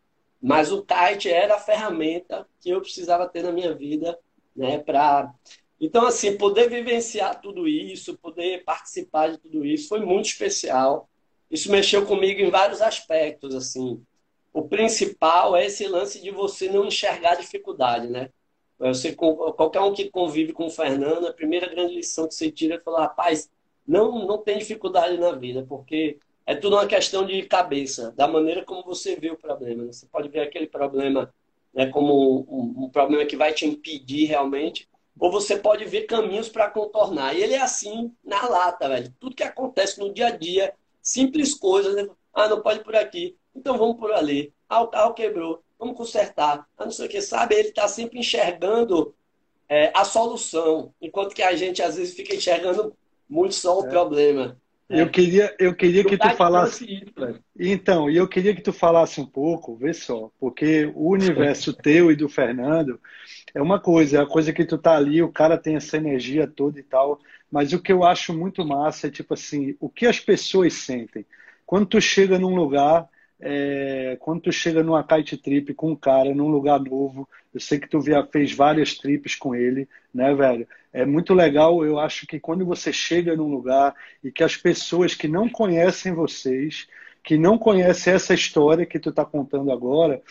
[0.43, 4.19] Mas o kite era a ferramenta que eu precisava ter na minha vida
[4.57, 5.33] né, para
[5.81, 11.09] então, assim, poder vivenciar tudo isso, poder participar de tudo isso, foi muito especial.
[11.51, 14.03] Isso mexeu comigo em vários aspectos, assim.
[14.53, 18.29] O principal é esse lance de você não enxergar dificuldade, né?
[18.79, 22.77] Você, qualquer um que convive com o Fernando, a primeira grande lição que você tira
[22.77, 23.51] é falar, rapaz,
[23.87, 28.65] não, não tem dificuldade na vida, porque é tudo uma questão de cabeça, da maneira
[28.65, 29.85] como você vê o problema.
[29.85, 29.93] Né?
[29.93, 31.33] Você pode ver aquele problema
[31.73, 34.89] né, como um, um problema que vai te impedir realmente,
[35.21, 37.37] ou você pode ver caminhos para contornar.
[37.37, 39.15] E ele é assim na lata, velho.
[39.21, 42.09] Tudo que acontece no dia a dia, simples coisas, né?
[42.33, 44.53] ah, não pode por aqui, então vamos por ali.
[44.67, 46.67] Ah, o carro quebrou, vamos consertar.
[46.79, 47.55] Ah, não sei o que, sabe?
[47.55, 49.15] Ele está sempre enxergando
[49.69, 52.97] é, a solução, enquanto que a gente às vezes fica enxergando
[53.29, 53.89] muito só o é.
[53.91, 54.57] problema.
[54.89, 56.85] Eu queria, eu queria que tu falasse.
[56.85, 61.73] Isso, então, e eu queria que tu falasse um pouco, vê só, porque o universo
[61.73, 62.99] teu e do Fernando
[63.55, 66.47] é uma coisa, é a coisa que tu tá ali, o cara tem essa energia
[66.47, 70.07] toda e tal, mas o que eu acho muito massa é tipo assim, o que
[70.07, 71.27] as pessoas sentem.
[71.67, 73.09] Quando tu chega num lugar,
[73.41, 77.79] é, quando tu chega numa kite trip com um cara num lugar novo, eu sei
[77.79, 80.67] que tu via, fez várias trips com ele, né, velho?
[80.93, 85.15] É muito legal, eu acho que quando você chega num lugar e que as pessoas
[85.15, 86.87] que não conhecem vocês,
[87.23, 90.23] que não conhecem essa história que tu tá contando agora,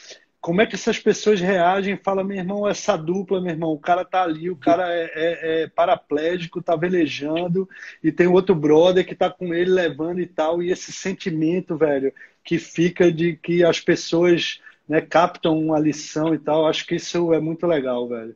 [0.41, 4.05] como é que essas pessoas reagem falam, meu irmão, essa dupla, meu irmão, o cara
[4.05, 7.67] tá ali, o cara é, é, é, paraplégico, tá velejando,
[8.01, 12.13] e tem outro brother que tá com ele levando e tal, e esse sentimento, velho,
[12.43, 17.33] que fica de que as pessoas né, captam uma lição e tal, acho que isso
[17.33, 18.35] é muito legal, velho.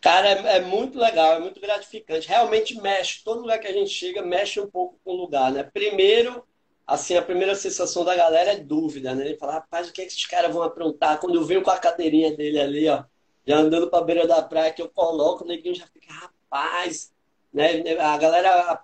[0.00, 2.28] Cara, é, é, muito legal, é muito gratificante.
[2.28, 5.62] Realmente mexe, todo lugar que a gente chega mexe um pouco com o lugar, né?
[5.62, 6.44] Primeiro,
[6.86, 9.26] assim, a primeira sensação da galera é dúvida, né?
[9.26, 11.18] Ele fala, rapaz, o que, é que esses caras vão aprontar?
[11.20, 13.04] Quando eu venho com a cadeirinha dele ali, ó,
[13.46, 17.12] já andando pra beira da praia, que eu coloco, o neguinho já fica, rapaz,
[17.52, 17.98] né?
[17.98, 18.80] A galera,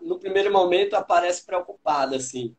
[0.00, 2.54] no primeiro momento, aparece preocupada, assim.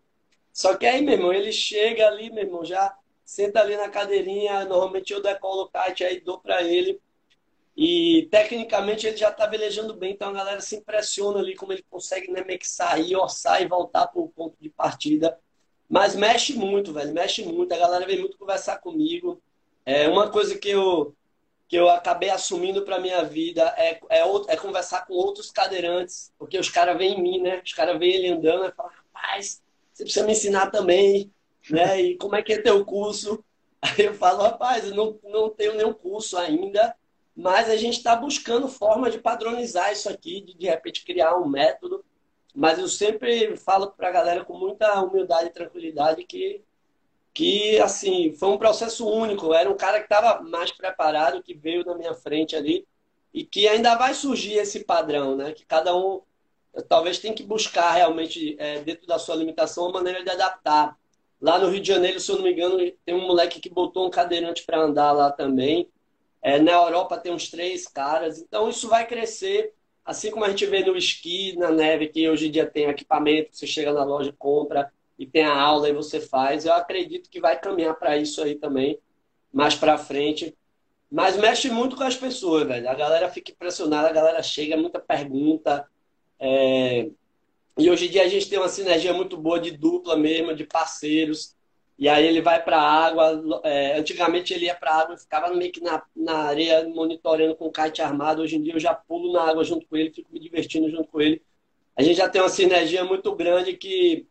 [0.53, 4.63] Só que aí, meu irmão, ele chega ali, meu irmão, já senta ali na cadeirinha,
[4.65, 7.01] normalmente eu decolo o kite, aí dou para ele.
[7.75, 11.83] E tecnicamente ele já está velejando bem, então a galera se impressiona ali como ele
[11.89, 15.37] consegue né, meio que sair, orçar e voltar para o ponto de partida.
[15.89, 17.73] Mas mexe muito, velho, mexe muito.
[17.73, 19.41] A galera vem muito conversar comigo.
[19.85, 21.13] É uma coisa que eu,
[21.67, 26.57] que eu acabei assumindo para minha vida é, é, é, conversar com outros cadeirantes, porque
[26.57, 27.61] os caras vêm em mim, né?
[27.63, 29.61] Os caras veem ele andando e falam, rapaz,
[29.91, 31.31] você precisa me ensinar também,
[31.69, 32.01] né?
[32.01, 33.43] E como é que é teu curso?
[33.81, 36.95] Aí eu falo, rapaz, eu não, não tenho nenhum curso ainda,
[37.35, 41.47] mas a gente está buscando forma de padronizar isso aqui, de de repente criar um
[41.47, 42.03] método.
[42.55, 46.61] Mas eu sempre falo para a galera com muita humildade e tranquilidade que,
[47.33, 49.53] que assim, foi um processo único.
[49.53, 52.87] Era um cara que estava mais preparado, que veio na minha frente ali,
[53.33, 55.51] e que ainda vai surgir esse padrão, né?
[55.51, 56.21] Que cada um
[56.87, 60.97] talvez tem que buscar realmente, é, dentro da sua limitação, uma maneira de adaptar.
[61.41, 64.07] Lá no Rio de Janeiro, se eu não me engano, tem um moleque que botou
[64.07, 65.89] um cadeirante para andar lá também.
[66.45, 68.37] É, na Europa tem uns três caras.
[68.37, 69.73] Então isso vai crescer,
[70.05, 73.49] assim como a gente vê no esqui, na neve, que hoje em dia tem equipamento,
[73.51, 76.63] você chega na loja, compra e tem a aula e você faz.
[76.63, 78.99] Eu acredito que vai caminhar para isso aí também,
[79.51, 80.55] mais para frente.
[81.11, 82.87] Mas mexe muito com as pessoas, velho.
[82.87, 85.89] A galera fica impressionada, a galera chega, muita pergunta.
[86.39, 87.09] É...
[87.75, 90.63] E hoje em dia a gente tem uma sinergia muito boa de dupla mesmo, de
[90.63, 91.54] parceiros.
[91.97, 93.61] E aí ele vai para a água.
[93.63, 97.55] É, antigamente ele ia para a água e ficava meio que na, na areia monitorando
[97.55, 98.41] com o kite armado.
[98.41, 101.07] Hoje em dia eu já pulo na água junto com ele, fico me divertindo junto
[101.07, 101.41] com ele.
[101.95, 104.27] A gente já tem uma sinergia muito grande que,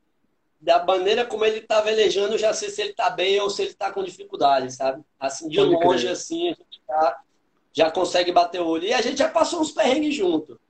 [0.60, 3.62] da maneira como ele está velejando, eu já sei se ele está bem ou se
[3.62, 5.02] ele está com dificuldade, sabe?
[5.18, 6.12] Assim, de Pode longe, crer.
[6.12, 7.22] assim, a gente já,
[7.72, 8.84] já consegue bater o olho.
[8.84, 10.60] E a gente já passou uns perrengues junto.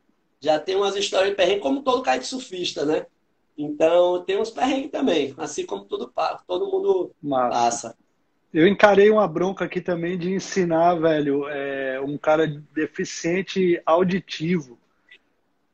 [0.40, 3.06] Já tem umas histórias de perrengue, como todo kite surfista, né?
[3.56, 6.12] Então, tem uns perrengues também, assim como todo,
[6.46, 7.50] todo mundo Massa.
[7.50, 7.96] passa.
[8.52, 14.78] Eu encarei uma bronca aqui também de ensinar, velho, é, um cara deficiente auditivo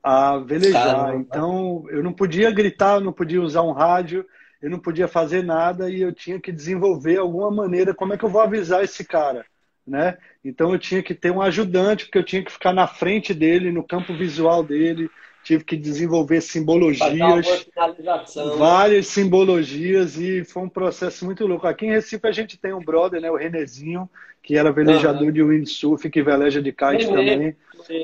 [0.02, 0.96] a velejar.
[0.96, 1.16] Caramba.
[1.16, 4.24] Então, eu não podia gritar, eu não podia usar um rádio,
[4.62, 7.94] eu não podia fazer nada e eu tinha que desenvolver alguma maneira.
[7.94, 9.44] Como é que eu vou avisar esse cara?
[9.86, 10.16] Né?
[10.42, 13.70] Então, eu tinha que ter um ajudante, porque eu tinha que ficar na frente dele,
[13.70, 15.10] no campo visual dele,
[15.42, 17.66] tive que desenvolver simbologias,
[18.58, 21.66] várias simbologias e foi um processo muito louco.
[21.66, 24.08] Aqui em Recife a gente tem um brother, né, o Renezinho,
[24.42, 25.32] que era velejador uhum.
[25.32, 27.56] de windsurf, que veleja de kite também.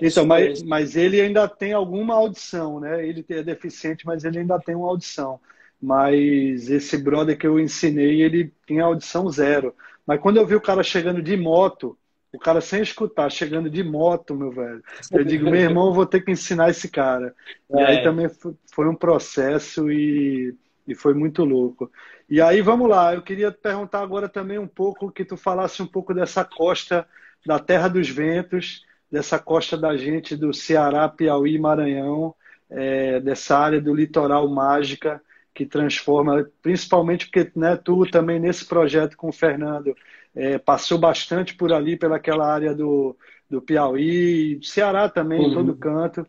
[0.02, 3.06] Então, mas, mas ele ainda tem alguma audição, né?
[3.06, 5.38] Ele é deficiente, mas ele ainda tem uma audição.
[5.80, 9.74] Mas esse brother que eu ensinei, ele tinha audição zero.
[10.06, 11.96] Mas quando eu vi o cara chegando de moto,
[12.36, 14.82] o cara sem escutar, chegando de moto, meu velho.
[15.10, 17.34] Eu digo, meu irmão, vou ter que ensinar esse cara.
[17.70, 17.76] É.
[17.76, 18.02] E aí é.
[18.02, 18.28] também
[18.72, 20.54] foi um processo e,
[20.86, 21.90] e foi muito louco.
[22.28, 25.86] E aí, vamos lá, eu queria perguntar agora também um pouco, que tu falasse um
[25.86, 27.06] pouco dessa costa
[27.44, 32.34] da Terra dos Ventos, dessa costa da gente do Ceará, Piauí e Maranhão,
[32.68, 35.22] é, dessa área do litoral mágica
[35.54, 39.96] que transforma, principalmente porque né, tu também nesse projeto com o Fernando
[40.36, 43.16] é, passou bastante por ali, pelaquela área do,
[43.48, 45.50] do Piauí, Ceará também, uhum.
[45.50, 46.26] em todo canto.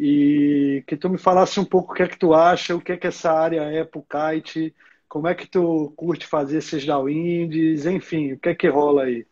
[0.00, 2.92] E que tu me falasse um pouco o que é que tu acha, o que
[2.92, 4.74] é que essa área é pro kite,
[5.06, 9.26] como é que tu curte fazer esses downwinds, enfim, o que é que rola aí?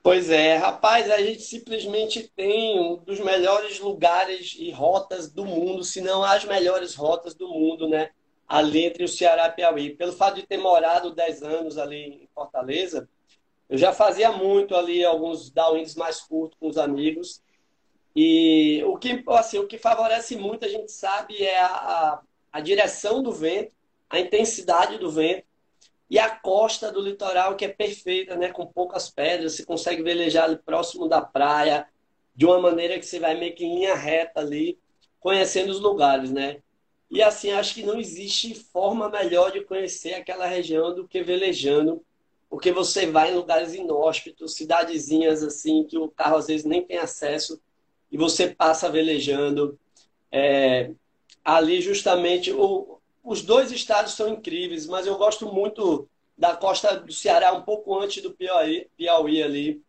[0.00, 5.82] Pois é, rapaz, a gente simplesmente tem um dos melhores lugares e rotas do mundo,
[5.82, 8.10] se não as melhores rotas do mundo, né?
[8.48, 9.96] Ali entre o Ceará e Piauí.
[9.96, 13.08] Pelo fato de ter morado 10 anos ali em Fortaleza,
[13.68, 17.42] eu já fazia muito ali alguns downwinds mais curtos com os amigos.
[18.14, 22.20] E o que, assim, o que favorece muito, a gente sabe, é a, a,
[22.52, 23.76] a direção do vento
[24.08, 25.44] a intensidade do vento
[26.08, 30.44] e a costa do litoral que é perfeita, né, com poucas pedras, você consegue velejar
[30.44, 31.86] ali próximo da praia,
[32.34, 34.78] de uma maneira que você vai meio que em linha reta ali,
[35.18, 36.62] conhecendo os lugares, né?
[37.10, 42.04] E assim, acho que não existe forma melhor de conhecer aquela região do que velejando,
[42.48, 46.98] porque você vai em lugares inóspitos, cidadezinhas assim, que o carro às vezes nem tem
[46.98, 47.60] acesso,
[48.10, 49.78] e você passa velejando.
[50.30, 50.90] É,
[51.44, 57.12] ali, justamente, o, os dois estados são incríveis, mas eu gosto muito da costa do
[57.12, 59.82] Ceará, um pouco antes do Piauí, Piauí ali.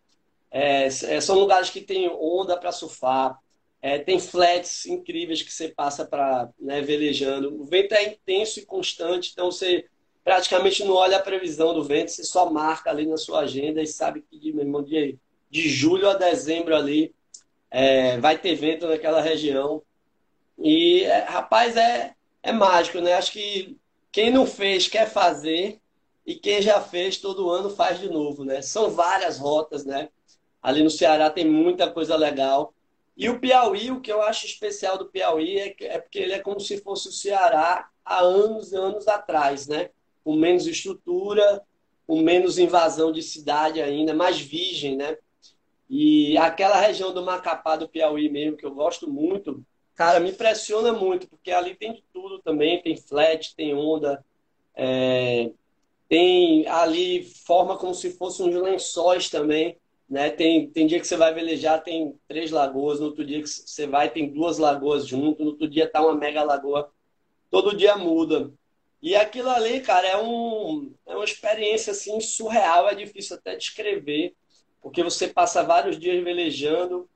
[0.49, 3.37] É, é são lugares que tem onda para surfar,
[3.81, 7.61] é, tem flats incríveis que você passa para né, velejando.
[7.61, 9.85] O vento é intenso e constante, então você
[10.23, 13.87] praticamente não olha a previsão do vento, você só marca ali na sua agenda e
[13.87, 15.17] sabe que de, de,
[15.49, 17.15] de julho a dezembro ali
[17.71, 19.81] é, vai ter vento naquela região.
[20.57, 23.13] E, é, rapaz, é, é mágico, né?
[23.13, 23.77] Acho que
[24.11, 25.79] quem não fez quer fazer
[26.25, 28.61] e quem já fez todo ano faz de novo, né?
[28.61, 30.09] São várias rotas, né?
[30.61, 32.73] Ali no Ceará tem muita coisa legal.
[33.17, 36.39] E o Piauí, o que eu acho especial do Piauí é, é porque ele é
[36.39, 39.89] como se fosse o Ceará há anos e anos atrás, né?
[40.23, 41.63] Com menos estrutura,
[42.05, 45.17] com menos invasão de cidade ainda, mais virgem, né?
[45.89, 50.93] E aquela região do Macapá do Piauí mesmo, que eu gosto muito, cara, me impressiona
[50.93, 54.23] muito, porque ali tem de tudo também, tem flat, tem onda,
[54.75, 55.49] é...
[56.07, 59.75] tem ali forma como se fosse uns lençóis também.
[60.09, 60.29] Né?
[60.29, 63.85] Tem, tem dia que você vai velejar, tem três lagoas, no outro dia que você
[63.85, 66.91] vai, tem duas lagoas junto, no outro dia tá uma mega lagoa.
[67.49, 68.51] Todo dia muda.
[69.01, 74.35] E aquilo ali, cara, é, um, é uma experiência assim surreal, é difícil até descrever,
[74.81, 77.07] porque você passa vários dias velejando,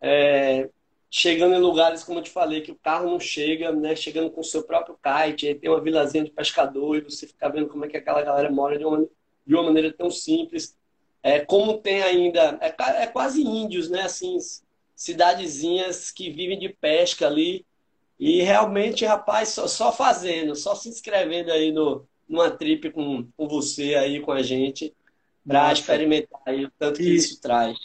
[0.00, 0.68] é,
[1.10, 3.94] chegando em lugares, como eu te falei, que o carro não chega, né?
[3.94, 7.48] Chegando com o seu próprio kite, aí tem uma vilazinha de pescador e você fica
[7.50, 9.06] vendo como é que aquela galera mora de uma,
[9.46, 10.76] de uma maneira tão simples.
[11.22, 14.02] É, como tem ainda, é, é quase índios, né?
[14.02, 14.36] Assim,
[14.96, 17.64] cidadezinhas que vivem de pesca ali.
[18.18, 23.48] E realmente, rapaz, só, só fazendo, só se inscrevendo aí no, numa trip com, com
[23.48, 24.94] você aí, com a gente,
[25.46, 27.76] para experimentar aí o tanto que e, isso traz.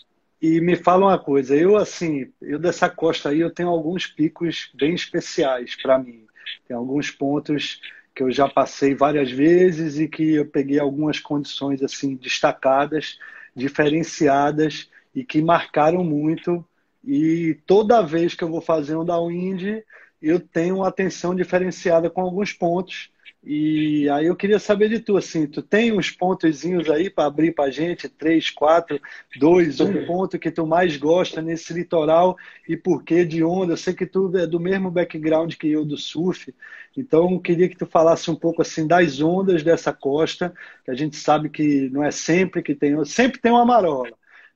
[0.41, 4.69] E me fala uma coisa, eu assim, eu dessa costa aí, eu tenho alguns picos
[4.75, 6.27] bem especiais para mim.
[6.67, 7.81] Tem alguns pontos
[8.17, 13.19] que eu já passei várias vezes e que eu peguei algumas condições assim destacadas,
[13.55, 16.65] diferenciadas e que marcaram muito.
[17.05, 19.83] E toda vez que eu vou fazer um downwind,
[20.19, 23.11] eu tenho uma atenção diferenciada com alguns pontos
[23.49, 27.55] e aí eu queria saber de tu, assim, tu tem uns pontozinhos aí para abrir
[27.55, 28.99] para gente, três, quatro,
[29.39, 32.35] dois, um ponto que tu mais gosta nesse litoral
[32.67, 33.71] e por que de onda?
[33.71, 36.53] Eu sei que tu é do mesmo background que eu do surf,
[36.97, 40.93] então eu queria que tu falasse um pouco assim das ondas dessa costa, que a
[40.93, 44.11] gente sabe que não é sempre que tem, sempre tem uma marola,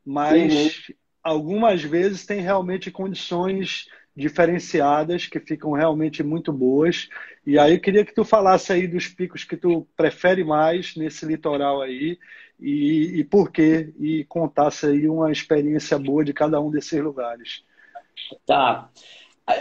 [0.05, 0.95] mas uhum.
[1.23, 7.09] algumas vezes tem realmente condições diferenciadas que ficam realmente muito boas.
[7.45, 11.25] E aí eu queria que tu falasse aí dos picos que tu prefere mais nesse
[11.25, 12.19] litoral aí
[12.59, 17.63] e, e por quê e contasse aí uma experiência boa de cada um desses lugares.
[18.45, 18.89] Tá.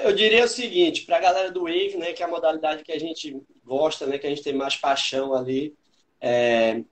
[0.05, 2.93] Eu diria o seguinte, para a galera do Wave, né, que é a modalidade que
[2.93, 5.75] a gente gosta, né, que a gente tem mais paixão ali,
[6.21, 6.83] é...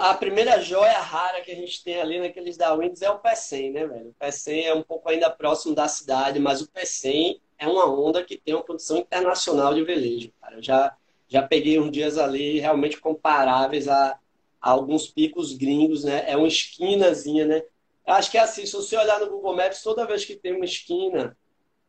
[0.00, 3.86] A primeira joia rara que a gente tem ali naqueles downwinds é o P100, né,
[3.86, 4.08] velho?
[4.10, 8.24] O P100 é um pouco ainda próximo da cidade, mas o P100 é uma onda
[8.24, 10.56] que tem uma condição internacional de velejo, cara.
[10.56, 10.96] Eu já,
[11.28, 14.18] já peguei uns dias ali realmente comparáveis a,
[14.60, 16.24] a alguns picos gringos, né?
[16.26, 17.62] É uma esquinazinha, né?
[18.06, 20.54] Eu acho que é assim, se você olhar no Google Maps, toda vez que tem
[20.54, 21.36] uma esquina,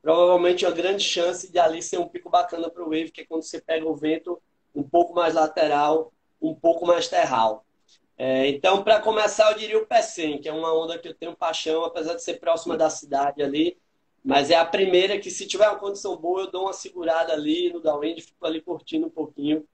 [0.02, 3.26] provavelmente uma grande chance de ali ser um pico bacana para o wave, que é
[3.26, 4.42] quando você pega o vento
[4.74, 7.66] um pouco mais lateral, um pouco mais terral.
[8.18, 11.36] É, então, para começar, eu diria o P100, que é uma onda que eu tenho
[11.36, 13.78] paixão, apesar de ser próxima da cidade ali.
[14.24, 17.72] Mas é a primeira que, se tiver uma condição boa, eu dou uma segurada ali
[17.72, 19.68] no downwind, fico ali curtindo um pouquinho.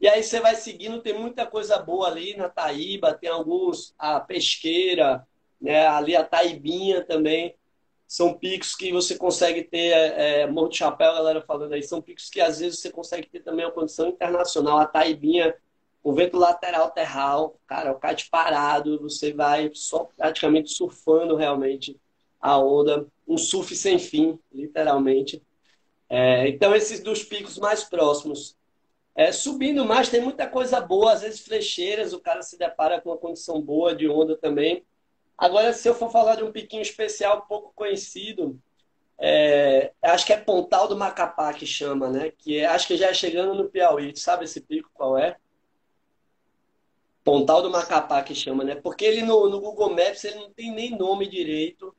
[0.00, 4.20] E aí você vai seguindo, tem muita coisa boa ali na Taíba, tem alguns, a
[4.20, 5.26] Pesqueira,
[5.60, 7.54] né, ali a Taibinha também.
[8.06, 12.30] São picos que você consegue ter, é, é Monte Chapéu, galera falando aí, são picos
[12.30, 14.78] que às vezes você consegue ter também uma condição internacional.
[14.78, 15.56] A Taibinha
[16.08, 22.00] o vento lateral terral, cara, o kite parado, você vai só praticamente surfando realmente
[22.40, 25.42] a onda, um surf sem fim, literalmente.
[26.08, 28.56] É, então, esses dos picos mais próximos.
[29.14, 33.10] É, subindo mais, tem muita coisa boa, às vezes flecheiras, o cara se depara com
[33.10, 34.84] uma condição boa de onda também.
[35.38, 38.60] Agora, se eu for falar de um piquinho especial, pouco conhecido,
[39.18, 42.32] É, acho que é Pontal do Macapá que chama, né?
[42.38, 44.16] Que é, acho que já é chegando no Piauí.
[44.16, 45.36] Sabe esse pico qual é?
[47.26, 48.76] Pontal do Macapá que chama, né?
[48.76, 51.92] Porque ele no, no Google Maps ele não tem nem nome direito.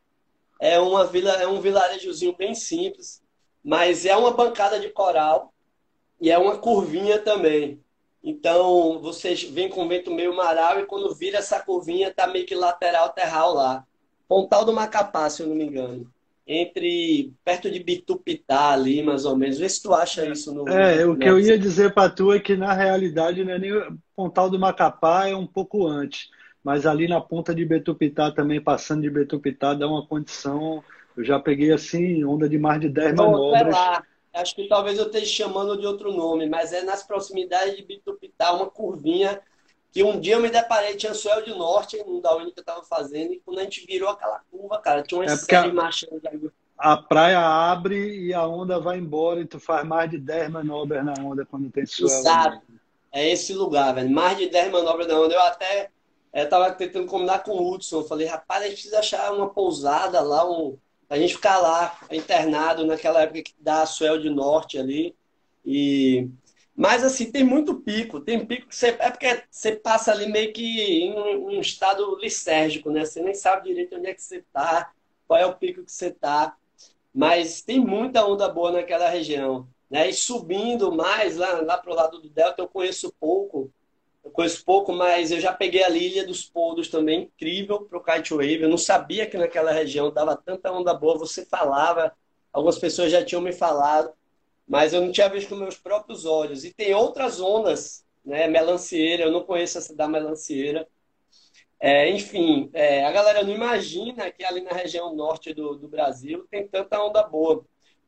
[0.58, 3.22] É uma vila, é um vilarejozinho bem simples,
[3.62, 5.54] mas é uma bancada de coral
[6.22, 7.84] e é uma curvinha também.
[8.24, 12.56] Então, vocês vêm com vento meio maral e quando vira essa curvinha tá meio que
[12.56, 13.86] lateral terral lá.
[14.30, 16.10] Pontal do Macapá, se eu não me engano
[16.48, 19.60] entre perto de Bitupitá ali, mais ou menos.
[19.60, 20.68] Vê se tu acha isso no.
[20.70, 23.72] É, o que eu ia dizer para tu é que na realidade não é nem
[24.16, 26.30] Pontal do Macapá é um pouco antes,
[26.64, 30.84] mas ali na ponta de Betupitá também passando de Betupitá dá uma condição.
[31.18, 33.74] Eu já peguei assim onda de mais de 10 não, manobras.
[33.74, 34.04] Lá.
[34.34, 38.54] Acho que talvez eu esteja chamando de outro nome, mas é nas proximidades de Bitupitá,
[38.54, 39.42] uma curvinha
[39.92, 42.84] que um dia eu me deparei, tinha Suel de Norte, um da que eu tava
[42.84, 46.52] fazendo, e quando a gente virou aquela curva, cara, tinha uma é série marchando de
[46.78, 51.04] a praia abre e a onda vai embora e tu faz mais de 10 manobras
[51.04, 52.08] na onda quando tem suel.
[52.08, 52.62] Exato.
[53.12, 54.12] É esse lugar, velho.
[54.12, 55.34] Mais de 10 manobras na onda.
[55.34, 55.90] Eu até
[56.32, 58.02] estava tentando combinar com o Hudson.
[58.02, 60.78] Eu falei, rapaz, a gente precisa achar uma pousada lá, um,
[61.10, 65.16] a gente ficar lá, internado, naquela época que dá suel de norte ali.
[65.66, 66.30] E
[66.78, 68.20] mas, assim, tem muito pico.
[68.22, 68.90] Tem pico que você.
[69.00, 73.04] É porque você passa ali meio que em um, estado lisérgico, né?
[73.04, 74.94] Você nem sabe direito onde é que você tá,
[75.28, 76.56] qual é o pico que você tá.
[77.12, 79.68] Mas tem muita onda boa naquela região.
[79.90, 80.10] Né?
[80.10, 83.72] E subindo mais lá, lá pro lado do Delta, eu conheço pouco.
[84.24, 88.34] Eu conheço pouco, mas eu já peguei ali Ilha dos Poldos também, incrível pro kite
[88.36, 88.62] wave.
[88.62, 91.18] Eu não sabia que naquela região dava tanta onda boa.
[91.18, 92.14] Você falava,
[92.54, 94.14] algumas pessoas já tinham me falado
[94.68, 96.66] mas eu não tinha visto com meus próprios olhos.
[96.66, 98.48] E tem outras zonas, né?
[98.48, 100.88] Melancieira, eu não conheço essa da melancieira.
[101.80, 106.46] É, enfim, é, a galera não imagina que ali na região norte do, do Brasil
[106.50, 107.64] tem tanta onda boa.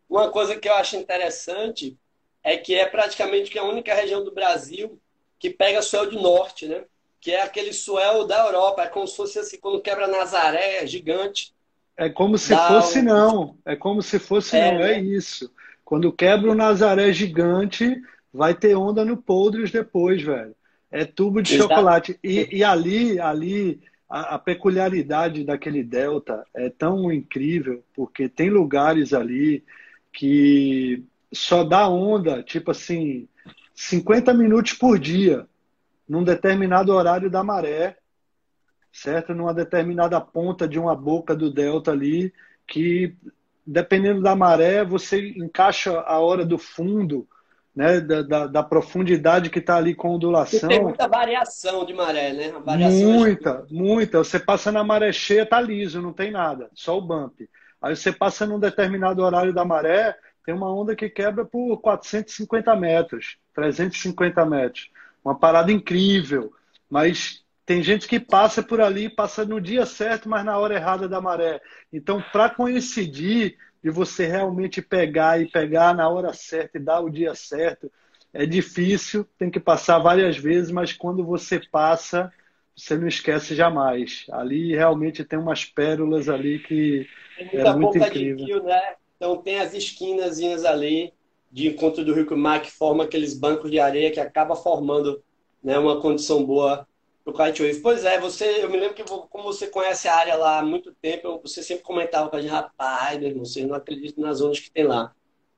[0.10, 1.96] Uma coisa que eu acho interessante
[2.44, 5.00] é que é praticamente a única região do Brasil
[5.38, 6.84] que pega suel de norte, né?
[7.22, 8.84] Que é aquele suel da Europa.
[8.84, 11.54] É como se fosse assim, quando quebra Nazaré, é gigante.
[11.96, 13.04] É como se fosse um...
[13.04, 13.58] não.
[13.66, 14.82] É como se fosse é, não.
[14.82, 15.00] É né?
[15.00, 15.52] isso.
[15.90, 18.00] Quando quebra o Nazaré gigante,
[18.32, 20.56] vai ter onda no Poldres depois, velho.
[20.92, 21.68] É tubo de Exato.
[21.68, 22.20] chocolate.
[22.24, 29.14] E, e, ali, ali a, a, peculiaridade daquele delta é tão incrível, porque tem lugares
[29.14, 29.64] ali
[30.14, 33.28] que só dá onda, tipo assim,
[33.74, 35.48] 50 minutos por dia,
[36.08, 37.98] num determinado horário da maré,
[38.94, 39.34] certo?
[39.34, 42.32] Numa determinada ponta de uma boca do delta ali,
[42.68, 43.16] que
[43.70, 47.28] dependendo da maré, você encaixa a hora do fundo,
[47.76, 50.68] né, da, da, da profundidade que está ali com ondulação.
[50.68, 52.52] tem muita variação de maré, né?
[52.90, 53.74] muita, é...
[53.74, 54.18] muita.
[54.18, 57.48] Você passa na maré cheia, tá liso, não tem nada, só o bump.
[57.80, 62.76] Aí você passa num determinado horário da maré, tem uma onda que quebra por 450
[62.76, 64.90] metros, 350 metros.
[65.24, 66.52] Uma parada incrível.
[66.90, 71.08] Mas tem gente que passa por ali, passa no dia certo, mas na hora errada
[71.08, 71.62] da maré.
[71.94, 77.12] Então, para coincidir e você realmente pegar e pegar na hora certa e dar o
[77.12, 77.92] dia certo,
[78.34, 82.34] é difícil, tem que passar várias vezes, mas quando você passa,
[82.76, 84.26] você não esquece jamais.
[84.32, 88.36] Ali realmente tem umas pérolas ali que tem muita é muito incrível.
[88.38, 88.82] De fio, né?
[89.16, 91.14] Então tem as esquinazinhas ali
[91.52, 95.22] de encontro do Rio que forma aqueles bancos de areia que acaba formando
[95.64, 96.88] né, uma condição boa
[97.26, 97.82] do Kitewave.
[97.82, 100.94] Pois é, você, eu me lembro que como você conhece a área lá há muito
[100.94, 104.60] tempo, você sempre comentava com a gente, rapaz, meu irmão, você não acredita nas zonas
[104.60, 105.14] que tem lá.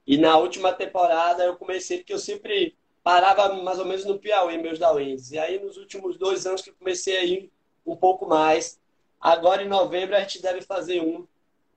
[0.06, 4.58] E na última temporada eu comecei, porque eu sempre parava mais ou menos no Piauí,
[4.58, 5.32] meus downwinds.
[5.32, 7.52] E aí nos últimos dois anos que eu comecei a ir
[7.86, 8.80] um pouco mais.
[9.20, 11.28] Agora em novembro a gente deve fazer um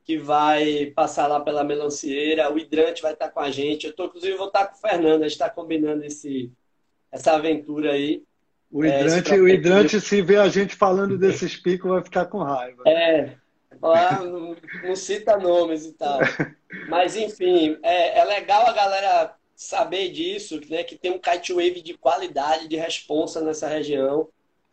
[0.05, 2.53] que vai passar lá pela melancieira.
[2.53, 3.87] O hidrante vai estar com a gente.
[3.87, 5.23] Eu tô, inclusive, vou estar com o Fernando.
[5.23, 6.53] A gente está combinando esse,
[7.11, 8.23] essa aventura aí.
[8.75, 12.39] O hidrante, é, o hidrante se vê a gente falando desses picos, vai ficar com
[12.39, 12.83] raiva.
[12.85, 13.31] É,
[13.81, 16.19] lá não, não, cita nomes e tal.
[16.91, 20.83] Mas, enfim, é, é, legal a galera saber disso, né?
[20.83, 24.27] Que tem um kite de qualidade, de responsa nessa região.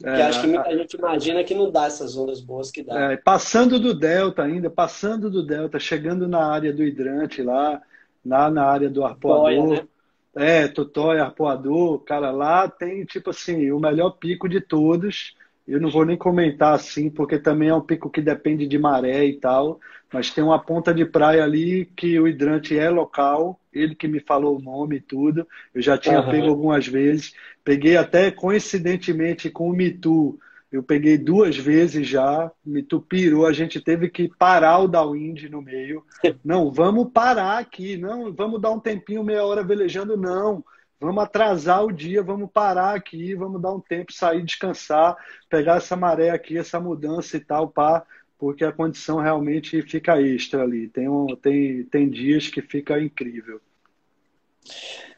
[0.04, 3.12] É, que acho que muita gente imagina que não dá essas ondas boas que dá.
[3.12, 7.80] É, passando do Delta ainda, passando do Delta, chegando na área do hidrante lá,
[8.26, 9.44] lá na área do arpoador.
[9.44, 9.88] Boia, né?
[10.36, 15.36] É, Totóia, Arpoador, cara, lá tem, tipo assim, o melhor pico de todos.
[15.68, 19.26] Eu não vou nem comentar assim, porque também é um pico que depende de maré
[19.26, 19.80] e tal,
[20.12, 24.20] mas tem uma ponta de praia ali que o hidrante é local, ele que me
[24.20, 25.48] falou o nome e tudo.
[25.74, 26.32] Eu já tinha uhum.
[26.32, 27.34] pego algumas vezes.
[27.64, 30.40] Peguei até coincidentemente com o Mitu
[30.72, 35.62] Eu peguei duas vezes já, me tupirou, a gente teve que parar o downwind no
[35.62, 36.06] meio.
[36.46, 40.64] Não, vamos parar aqui, não, vamos dar um tempinho, meia hora velejando, não.
[41.00, 45.18] Vamos atrasar o dia, vamos parar aqui, vamos dar um tempo, sair, descansar,
[45.50, 48.06] pegar essa maré aqui, essa mudança e tal, pá,
[48.38, 50.88] porque a condição realmente fica extra ali.
[50.88, 53.60] Tem, um, tem, tem dias que fica incrível.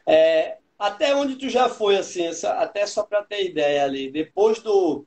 [0.06, 5.06] É, até onde tu já foi, assim, até só para ter ideia ali, depois do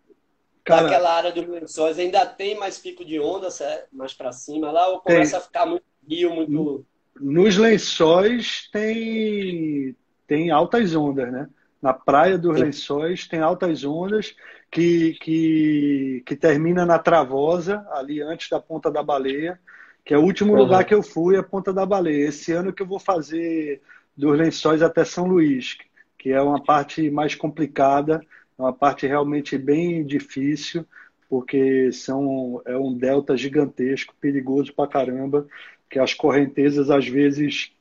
[0.68, 3.48] Cara, daquela área dos lençóis, ainda tem mais pico de onda
[3.92, 5.40] mais para cima lá, ou começa tem.
[5.40, 6.86] a ficar muito rio, muito.
[7.20, 9.96] Nos lençóis tem,
[10.28, 11.48] tem altas ondas, né?
[11.82, 12.66] Na praia dos Sim.
[12.66, 14.36] lençóis tem altas ondas
[14.70, 19.60] que, que, que termina na Travosa, ali antes da Ponta da Baleia,
[20.04, 20.60] que é o último uhum.
[20.60, 22.28] lugar que eu fui, a Ponta da Baleia.
[22.28, 23.82] Esse ano que eu vou fazer
[24.16, 25.78] dos lençóis até São Luís,
[26.18, 28.22] que é uma parte mais complicada,
[28.58, 30.86] é uma parte realmente bem difícil,
[31.30, 35.48] porque são, é um delta gigantesco, perigoso pra caramba,
[35.90, 37.72] que as correntezas às vezes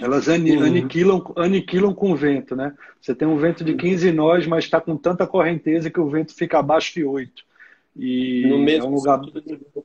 [0.00, 0.34] elas uhum.
[0.62, 2.74] aniquilam, aniquilam com o vento, né?
[3.00, 6.34] Você tem um vento de 15 nós, mas está com tanta correnteza que o vento
[6.34, 7.44] fica abaixo de 8.
[7.96, 9.20] E no mesmo é um lugar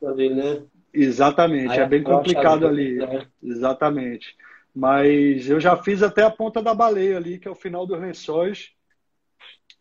[0.07, 0.63] ali, né?
[0.93, 2.95] Exatamente, Aí é bem complicado ali.
[2.95, 3.25] Né?
[3.41, 4.35] Exatamente.
[4.75, 7.99] Mas eu já fiz até a ponta da baleia ali, que é o final dos
[7.99, 8.71] lençóis.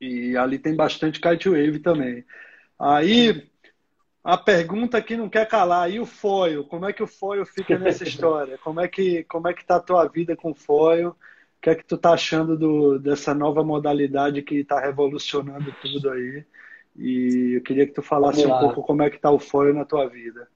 [0.01, 2.25] E ali tem bastante kite wave também.
[2.79, 3.51] Aí
[4.23, 6.65] a pergunta que não quer calar, e o foil?
[6.65, 8.59] Como é que o foil fica nessa história?
[8.59, 11.11] Como é que como é que tá a tua vida com foil?
[11.11, 16.11] O que é que tu tá achando do, dessa nova modalidade que está revolucionando tudo
[16.11, 16.45] aí?
[16.97, 19.85] E eu queria que tu falasse um pouco como é que tá o foil na
[19.85, 20.49] tua vida.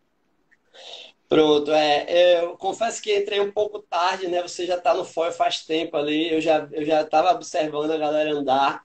[1.28, 4.42] Pronto, é, eu confesso que entrei um pouco tarde, né?
[4.42, 7.98] Você já está no foil faz tempo ali, eu já eu já estava observando a
[7.98, 8.84] galera andar,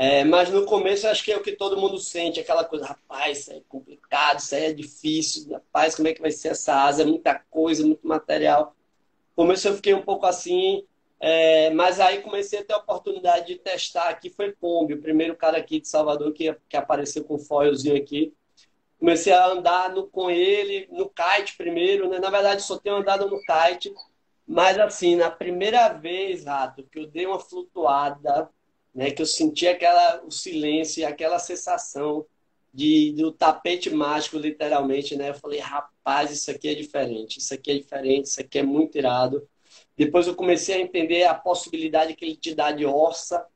[0.00, 3.40] é, mas no começo acho que é o que todo mundo sente, aquela coisa, rapaz,
[3.40, 7.04] isso é complicado, isso é difícil, rapaz, como é que vai ser essa asa, é
[7.04, 8.76] muita coisa, muito material.
[9.36, 10.86] No começo eu fiquei um pouco assim,
[11.18, 15.34] é, mas aí comecei a ter a oportunidade de testar aqui, foi Kombi, o primeiro
[15.34, 18.32] cara aqui de Salvador que, que apareceu com foilzinho aqui,
[19.00, 22.20] comecei a andar no, com ele no kite primeiro, né?
[22.20, 23.92] Na verdade, só tenho andado no kite,
[24.46, 28.48] mas assim, na primeira vez, Rato, que eu dei uma flutuada,
[28.98, 29.10] né?
[29.12, 32.26] Que eu senti aquela, o silêncio, aquela sensação
[32.74, 35.30] de, do tapete mágico, literalmente, né?
[35.30, 38.98] Eu falei, rapaz, isso aqui é diferente, isso aqui é diferente, isso aqui é muito
[38.98, 39.48] irado.
[39.96, 43.46] Depois eu comecei a entender a possibilidade que ele te dá de orça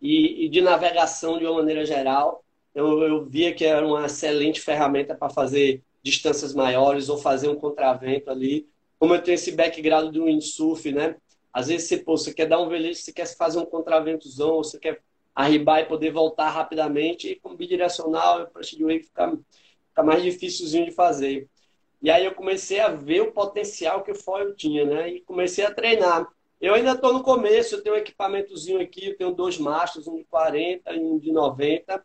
[0.00, 2.44] e, e de navegação de uma maneira geral
[2.74, 7.56] eu, eu via que era uma excelente ferramenta para fazer distâncias maiores ou fazer um
[7.56, 8.68] contravento ali.
[8.98, 11.16] Como eu tenho esse background do windsurf, né?
[11.52, 14.78] Às vezes você, pô, você quer dar um velejo, você quer fazer um contraventozão, você
[14.78, 15.02] quer
[15.34, 19.38] arribar e poder voltar rapidamente, e com bidirecional, para de wave fica,
[19.88, 21.48] fica mais dificilzinho de fazer.
[22.02, 25.10] E aí eu comecei a ver o potencial que o foil tinha, né?
[25.10, 26.26] E comecei a treinar.
[26.60, 30.16] Eu ainda estou no começo, eu tenho um equipamentozinho aqui, eu tenho dois mastros, um
[30.16, 32.02] de 40 e um de 90.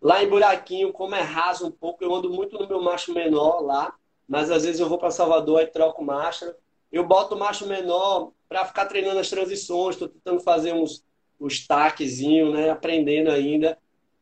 [0.00, 3.60] Lá em Buraquinho, como é raso um pouco, eu ando muito no meu macho menor
[3.60, 3.94] lá,
[4.28, 6.54] mas às vezes eu vou para Salvador e troco macho.
[6.90, 11.02] Eu boto o macho menor para ficar treinando as transições, estou tentando fazer uns,
[11.40, 13.78] uns taquezinhos, né, aprendendo ainda.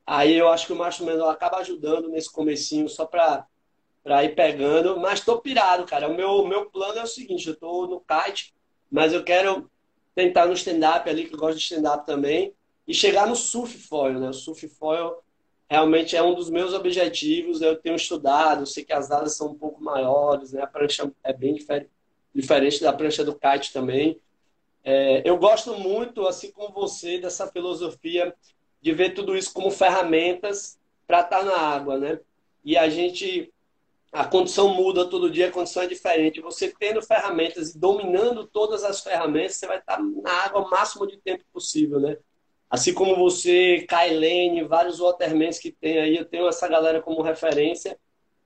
[0.07, 3.47] Aí eu acho que o macho menor acaba ajudando nesse comecinho só para
[4.03, 6.09] para ir pegando, mas estou pirado, cara.
[6.09, 8.55] O meu, meu plano é o seguinte, eu estou no kite,
[8.91, 9.71] mas eu quero
[10.15, 12.55] tentar no stand-up ali, que eu gosto de stand-up também,
[12.89, 14.31] e chegar no surf foil, né?
[14.31, 15.19] O surf foil
[15.69, 17.61] realmente é um dos meus objetivos.
[17.61, 20.63] Eu tenho estudado, sei que as asas são um pouco maiores, né?
[20.63, 21.91] A prancha é bem diferente
[22.81, 24.21] da prancha do kite também.
[24.83, 28.35] É, eu gosto muito, assim como você, dessa filosofia
[28.81, 32.21] de ver tudo isso como ferramentas para estar tá na água, né?
[32.65, 33.53] E a gente,
[34.13, 36.41] a condição muda todo dia, a condição é diferente.
[36.41, 40.71] Você tendo ferramentas e dominando todas as ferramentas, você vai estar tá na água o
[40.71, 42.17] máximo de tempo possível, né?
[42.71, 47.99] Assim como você, Kailene, vários watermans que tem aí, eu tenho essa galera como referência,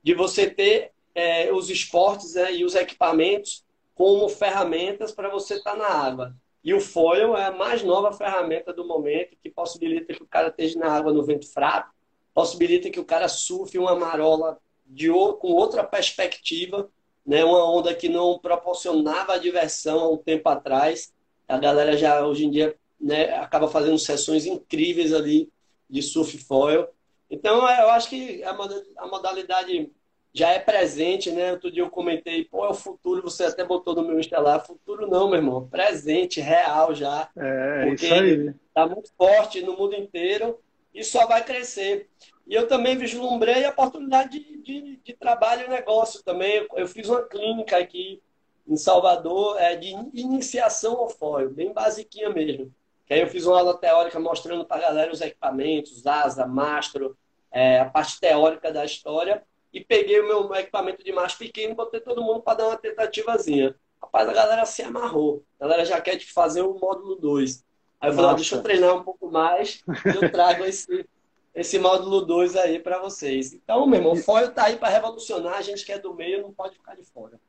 [0.03, 3.64] de você ter é, os esportes né, e os equipamentos
[3.95, 6.34] como ferramentas para você estar tá na água.
[6.62, 10.49] E o foil é a mais nova ferramenta do momento, que possibilita que o cara
[10.49, 11.92] esteja na água no vento fraco,
[12.32, 16.90] possibilita que o cara surfe uma marola de, com outra perspectiva,
[17.24, 21.12] né, uma onda que não proporcionava diversão há um tempo atrás.
[21.47, 25.51] A galera já hoje em dia né, acaba fazendo sessões incríveis ali
[25.88, 26.88] de surf foil.
[27.30, 29.90] Então, é, eu acho que a modalidade
[30.35, 31.53] já é presente, né?
[31.53, 34.66] Outro dia eu comentei, pô, é o futuro, você até botou no meu instalar.
[34.66, 35.68] Futuro não, meu irmão.
[35.68, 37.30] Presente, real já.
[37.37, 38.55] É, porque isso aí.
[38.74, 40.59] Tá muito forte no mundo inteiro
[40.93, 42.09] e só vai crescer.
[42.49, 46.66] E eu também vislumbrei a oportunidade de, de, de trabalho e negócio também.
[46.74, 48.20] Eu fiz uma clínica aqui
[48.66, 52.74] em Salvador é, de iniciação ao foil, bem basiquinha mesmo.
[53.07, 57.16] Que aí eu fiz uma aula teórica mostrando para a galera os equipamentos, asa, mastro,
[57.53, 59.45] é, a parte teórica da história.
[59.75, 62.77] E peguei o meu equipamento de mastro pequeno e botei todo mundo para dar uma
[62.77, 63.75] tentativazinha.
[64.01, 65.43] Rapaz, a galera se amarrou.
[65.59, 67.64] A galera já quer fazer o módulo 2.
[68.01, 71.05] Aí eu falei, ah, deixa eu treinar um pouco mais e eu trago esse,
[71.53, 73.53] esse módulo 2 aí para vocês.
[73.53, 76.43] Então, meu irmão, o foil tá aí para revolucionar, a gente que é do meio
[76.43, 77.41] não pode ficar de fora.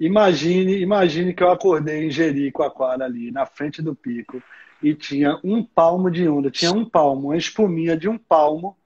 [0.00, 4.42] Imagine, imagine que eu acordei em Jericoacoara ali, na frente do pico,
[4.82, 8.76] e tinha um palmo de onda, tinha um palmo, uma espuminha de um palmo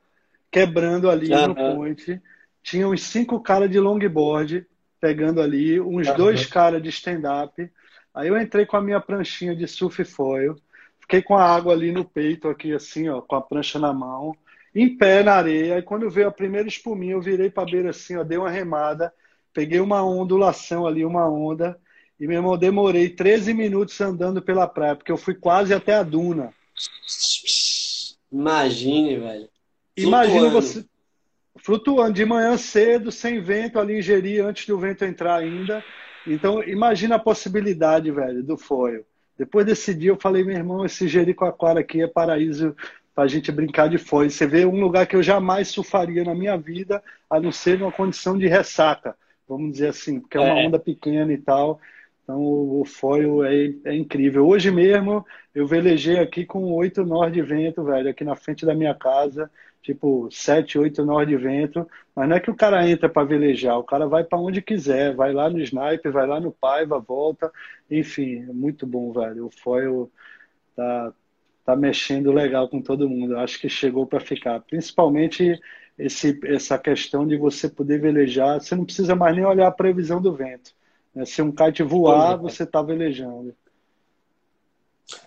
[0.50, 1.48] quebrando ali uhum.
[1.48, 2.20] no point.
[2.64, 4.66] Tinha uns cinco caras de longboard
[5.00, 7.70] pegando ali, uns dois caras de stand-up.
[8.12, 10.56] Aí eu entrei com a minha pranchinha de surf foil,
[10.98, 14.34] fiquei com a água ali no peito, aqui assim, ó, com a prancha na mão,
[14.74, 15.78] em pé na areia.
[15.78, 18.50] E quando veio a primeira espuminha, eu virei para a beira assim, ó, dei uma
[18.50, 19.12] remada
[19.54, 21.78] peguei uma ondulação ali, uma onda,
[22.18, 26.02] e meu irmão, demorei 13 minutos andando pela praia, porque eu fui quase até a
[26.02, 26.52] duna.
[28.30, 29.48] Imagine, velho.
[29.96, 30.84] Imagina você
[31.64, 35.82] flutuando de manhã cedo, sem vento ali Jeri, antes do vento entrar ainda.
[36.26, 39.04] Então, imagina a possibilidade, velho, do foil.
[39.36, 42.76] Depois desse dia, eu falei, meu irmão, esse Jericoacoara aqui é paraíso
[43.14, 44.30] para a gente brincar de foil.
[44.30, 47.90] Você vê um lugar que eu jamais surfaria na minha vida, a não ser numa
[47.90, 49.16] condição de ressaca
[49.48, 50.66] vamos dizer assim, porque é uma é.
[50.66, 51.80] onda pequena e tal.
[52.22, 54.46] Então o foil é, é, incrível.
[54.46, 58.74] Hoje mesmo eu velejei aqui com oito nós de vento, velho, aqui na frente da
[58.74, 59.50] minha casa,
[59.84, 61.86] tipo sete, oito nós de vento.
[62.16, 65.14] Mas não é que o cara entra para velejar, o cara vai para onde quiser,
[65.14, 67.52] vai lá no sniper, vai lá no Paiva, volta,
[67.90, 69.46] enfim, é muito bom, velho.
[69.46, 70.10] O foil
[70.74, 71.12] tá,
[71.64, 73.36] tá mexendo legal com todo mundo.
[73.38, 75.60] Acho que chegou para ficar, principalmente
[75.98, 80.20] esse, essa questão de você poder velejar, você não precisa mais nem olhar a previsão
[80.20, 80.72] do vento.
[81.14, 81.26] Né?
[81.26, 82.38] Se um kite voar, é.
[82.38, 83.54] você está velejando.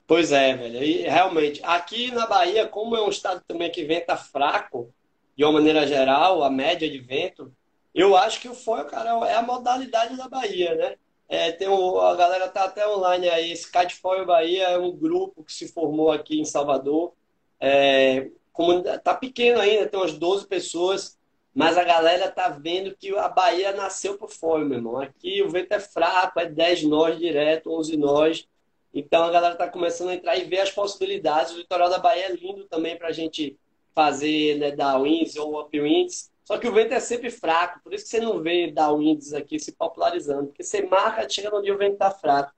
[0.05, 0.83] Pois é, velho.
[0.83, 4.93] E realmente, aqui na Bahia, como é um estado também que venta fraco,
[5.35, 7.53] de uma maneira geral, a média de vento,
[7.93, 10.95] eu acho que o foil, cara, é a modalidade da Bahia, né?
[11.29, 13.69] É, tem a galera tá até online aí, esse
[13.99, 17.13] Foil Bahia é um grupo que se formou aqui em Salvador.
[17.59, 21.19] É, comunidade tá pequeno ainda, tem umas 12 pessoas,
[21.53, 24.97] mas a galera tá vendo que a Bahia nasceu por fora, meu irmão.
[25.01, 28.47] Aqui o vento é fraco, é 10 nós direto, 11 nós.
[28.93, 31.53] Então a galera tá começando a entrar e ver as possibilidades.
[31.53, 33.57] O litoral da Bahia é lindo também para a gente
[33.93, 36.31] fazer né, downwinds ou upwinds.
[36.43, 39.59] Só que o vento é sempre fraco, por isso que você não vê downwinds aqui
[39.59, 40.47] se popularizando.
[40.47, 42.53] Porque você marca, chega no dia o vento tá fraco.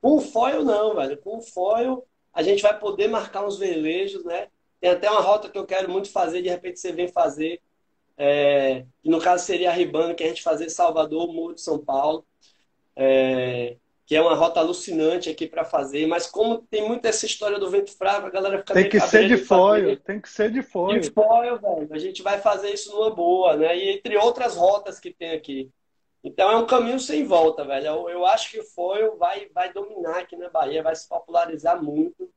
[0.00, 1.16] Com o foil não, velho.
[1.18, 4.48] Com o foil a gente vai poder marcar uns velejos, né?
[4.80, 7.60] Tem até uma rota que eu quero muito fazer, de repente você vem fazer.
[8.16, 11.78] É, que no caso seria a Ribana, que a gente fazer Salvador, Morro de São
[11.78, 12.24] Paulo.
[12.96, 13.76] É,
[14.08, 17.68] que é uma rota alucinante aqui para fazer, mas como tem muita essa história do
[17.68, 20.98] vento fraco, a galera fica Tem que ser de foil, tem que ser de foil.
[20.98, 21.88] De foil, velho.
[21.90, 23.76] A gente vai fazer isso numa boa, né?
[23.76, 25.70] E entre outras rotas que tem aqui.
[26.24, 27.86] Então é um caminho sem volta, velho.
[27.86, 31.82] Eu, eu acho que o foil vai, vai dominar aqui na Bahia, vai se popularizar
[31.82, 32.30] muito.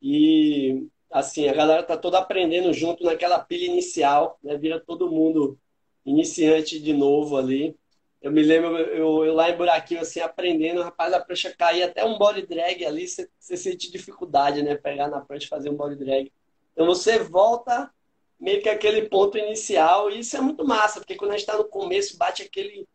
[0.00, 4.56] E assim, a galera tá toda aprendendo junto naquela pilha inicial, né?
[4.56, 5.58] Vira todo mundo
[6.02, 7.76] iniciante de novo ali.
[8.20, 12.04] Eu me lembro, eu, eu lá em Buraquinho, assim, aprendendo, rapaz, a prancha caía até
[12.04, 14.74] um body drag ali, você, você sente dificuldade, né?
[14.74, 16.30] Pegar na prancha e fazer um body drag.
[16.72, 17.90] Então você volta
[18.38, 21.56] meio que aquele ponto inicial, e isso é muito massa, porque quando a gente está
[21.56, 22.86] no começo, bate aquele,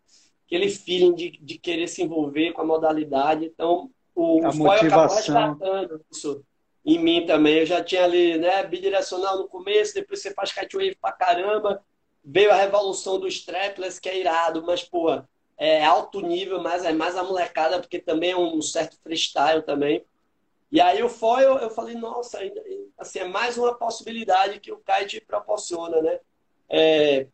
[0.46, 3.46] aquele feeling de, de querer se envolver com a modalidade.
[3.46, 5.58] Então, o, a o motivação.
[6.12, 6.44] isso
[6.86, 7.60] em mim também.
[7.60, 11.84] Eu já tinha ali, né, bidirecional no começo, depois você faz catwave pra caramba.
[12.26, 15.22] Veio a revolução do strapless, que é irado, mas, pô,
[15.58, 20.04] é alto nível, mas é mais a molecada, porque também é um certo freestyle também.
[20.72, 22.40] E aí o foil, eu falei, nossa,
[22.98, 26.20] assim, é mais uma possibilidade que o kite proporciona, né?
[26.68, 27.28] É,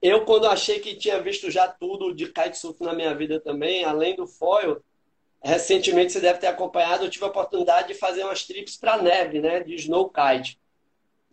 [0.00, 4.16] eu, quando achei que tinha visto já tudo de kitesurf na minha vida também, além
[4.16, 4.82] do foil,
[5.42, 9.40] recentemente você deve ter acompanhado, eu tive a oportunidade de fazer umas trips para neve,
[9.40, 10.58] né, de snow kite.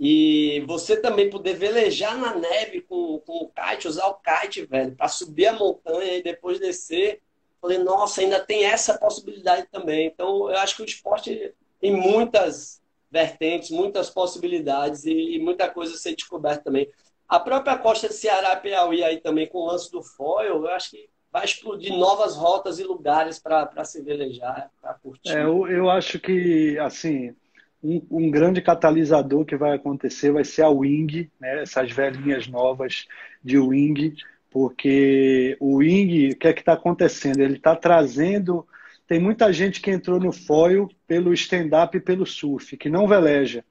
[0.04, 4.95] E você também poder velejar na neve com, com o kite, usar o kite, velho,
[4.95, 7.22] para subir a montanha e depois descer.
[7.62, 10.08] Falei, nossa, ainda tem essa possibilidade também.
[10.08, 12.82] Então, eu acho que o esporte tem muitas
[13.12, 16.89] vertentes, muitas possibilidades e, e muita coisa a ser descoberta também.
[17.30, 20.89] A própria costa de Ceará, Piauí aí também com o lance do foil, eu acho
[20.89, 25.30] que vai explodir novas rotas e lugares para se velejar, para curtir.
[25.30, 27.36] É, eu, eu acho que, assim,
[27.84, 31.64] um, um, grande catalisador que vai acontecer vai ser a Wing, né?
[31.64, 33.08] essas velhinhas novas
[33.44, 34.16] de Wing,
[34.50, 37.40] porque o Wing, o que é que está acontecendo?
[37.40, 38.68] Ele está trazendo.
[39.08, 43.64] Tem muita gente que entrou no foil pelo stand-up e pelo surf, que não veleja.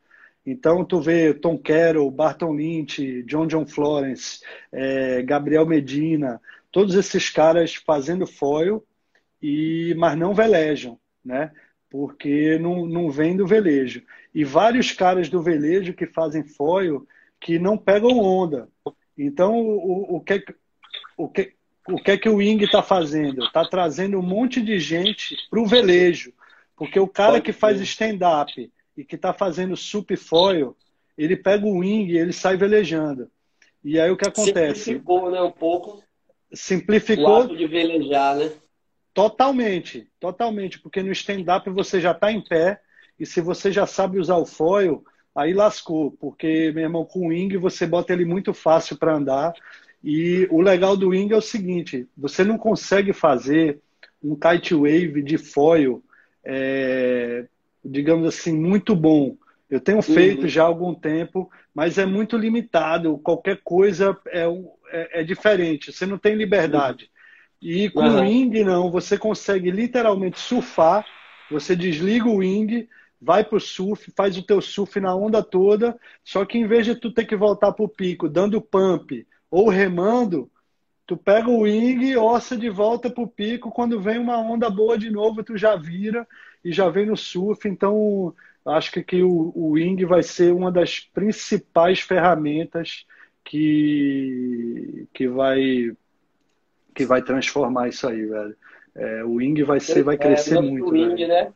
[0.45, 4.41] Então, tu vê Tom Carroll, Barton Lynch, John John Florence,
[4.73, 6.41] é, Gabriel Medina,
[6.73, 8.85] todos esses caras fazendo foil,
[9.43, 11.53] e, mas não velejam, né?
[11.91, 14.03] Porque não, não vem do velejo.
[14.35, 17.07] E vários caras do velejo que fazem foil
[17.41, 18.69] que não pegam onda.
[19.19, 20.45] Então, o, o, que,
[21.17, 21.53] o, que,
[21.89, 23.45] o que é que o Wing está fazendo?
[23.45, 26.33] Está trazendo um monte de gente para o velejo.
[26.81, 30.75] Porque o cara que faz stand-up e que está fazendo sup foil,
[31.17, 33.31] ele pega o wing e ele sai velejando.
[33.85, 34.85] E aí o que acontece?
[34.85, 36.03] Simplificou, né, um pouco.
[36.51, 37.41] Simplificou.
[37.41, 38.51] O ato de velejar, né?
[39.13, 42.81] Totalmente, totalmente, porque no stand-up você já está em pé
[43.19, 45.05] e se você já sabe usar o foil,
[45.35, 49.53] aí lascou, porque, meu irmão, com o wing você bota ele muito fácil para andar.
[50.03, 53.81] E o legal do wing é o seguinte: você não consegue fazer
[54.23, 56.03] um kite wave de foil
[56.45, 57.47] é,
[57.85, 59.37] digamos assim, muito bom.
[59.69, 60.49] Eu tenho feito uhum.
[60.49, 63.19] já há algum tempo, mas é muito limitado.
[63.19, 64.45] Qualquer coisa é,
[64.91, 65.93] é, é diferente.
[65.93, 67.11] Você não tem liberdade.
[67.61, 68.19] E com uhum.
[68.19, 68.91] o wing, não.
[68.91, 71.05] Você consegue literalmente surfar.
[71.51, 72.89] Você desliga o wing,
[73.21, 75.99] vai para o surf, faz o teu surf na onda toda.
[76.25, 79.69] Só que em vez de tu ter que voltar para o pico dando pump ou
[79.69, 80.51] remando,
[81.07, 83.71] tu pega o wing, ossa de volta para o pico.
[83.71, 86.27] Quando vem uma onda boa de novo, tu já vira
[86.65, 87.69] e já vem no surf.
[87.69, 88.35] Então,
[88.65, 93.07] acho que, que o, o Wing vai ser uma das principais ferramentas
[93.45, 95.93] que, que, vai,
[97.01, 98.55] que vai transformar isso aí, velho.
[98.95, 100.91] É, o Wing vai, ser, vai crescer é, muito.
[100.91, 101.51] Wing, né?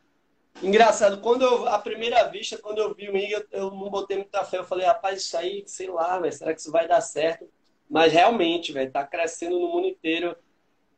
[0.62, 4.16] Engraçado, quando eu, à primeira vista, quando eu vi o Wing, eu, eu não botei
[4.16, 4.56] muita fé.
[4.56, 7.46] Eu falei, rapaz, isso aí, sei lá, véio, será que isso vai dar certo?
[7.90, 10.34] Mas realmente, velho, tá crescendo no mundo inteiro.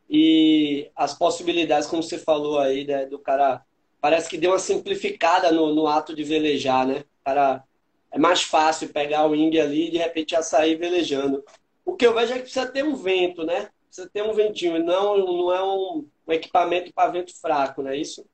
[0.08, 3.62] E as possibilidades, como você falou aí, né, do cara
[4.00, 7.02] parece que deu uma simplificada no, no ato de velejar, né?
[7.24, 7.64] Cara,
[8.12, 11.42] é mais fácil pegar o wing ali e de repente já sair velejando.
[11.84, 13.70] O que eu vejo é que precisa ter um vento, né?
[13.96, 17.96] Precisa ter um ventinho, não, não é um, um equipamento para vento fraco, não é
[17.96, 18.26] isso?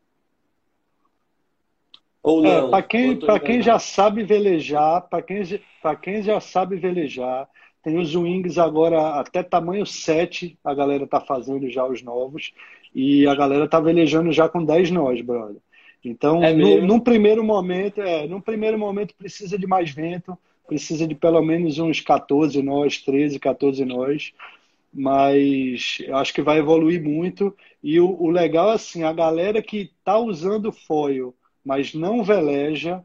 [2.21, 2.67] Ou é, não?
[2.67, 5.43] É, para quem, quem já sabe velejar, para quem,
[6.03, 7.49] quem já sabe velejar,
[7.81, 12.53] tem os wings agora até tamanho 7, a galera tá fazendo já os novos.
[12.93, 15.61] E a galera tá velejando já com 10 nós, brother.
[16.05, 20.37] Então, é no, num primeiro momento, é, num primeiro momento precisa de mais vento,
[20.67, 24.33] precisa de pelo menos uns 14 nós, 13, 14 nós,
[24.93, 27.57] mas eu acho que vai evoluir muito.
[27.82, 31.34] E o, o legal é assim, a galera que tá usando foil,
[31.64, 33.03] mas não veleja,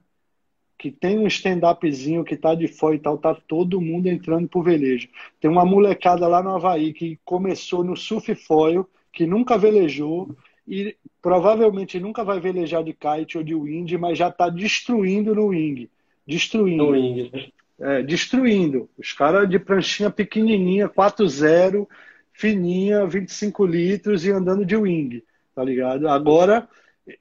[0.78, 4.62] que tem um stand-upzinho que tá de foil e tal, tá todo mundo entrando pro
[4.62, 5.10] velejo.
[5.40, 10.36] Tem uma molecada lá no Havaí que começou no surf foil, que nunca velejou
[10.68, 15.48] e provavelmente nunca vai velejar de kite ou de wind, mas já está destruindo no
[15.48, 15.90] wing.
[16.28, 16.84] Destruindo.
[16.84, 17.32] No wing.
[17.80, 18.90] É, destruindo.
[18.98, 21.88] Os caras de pranchinha pequenininha, 4.0,
[22.34, 25.24] fininha, 25 litros e andando de wing,
[25.54, 26.08] tá ligado?
[26.08, 26.68] Agora,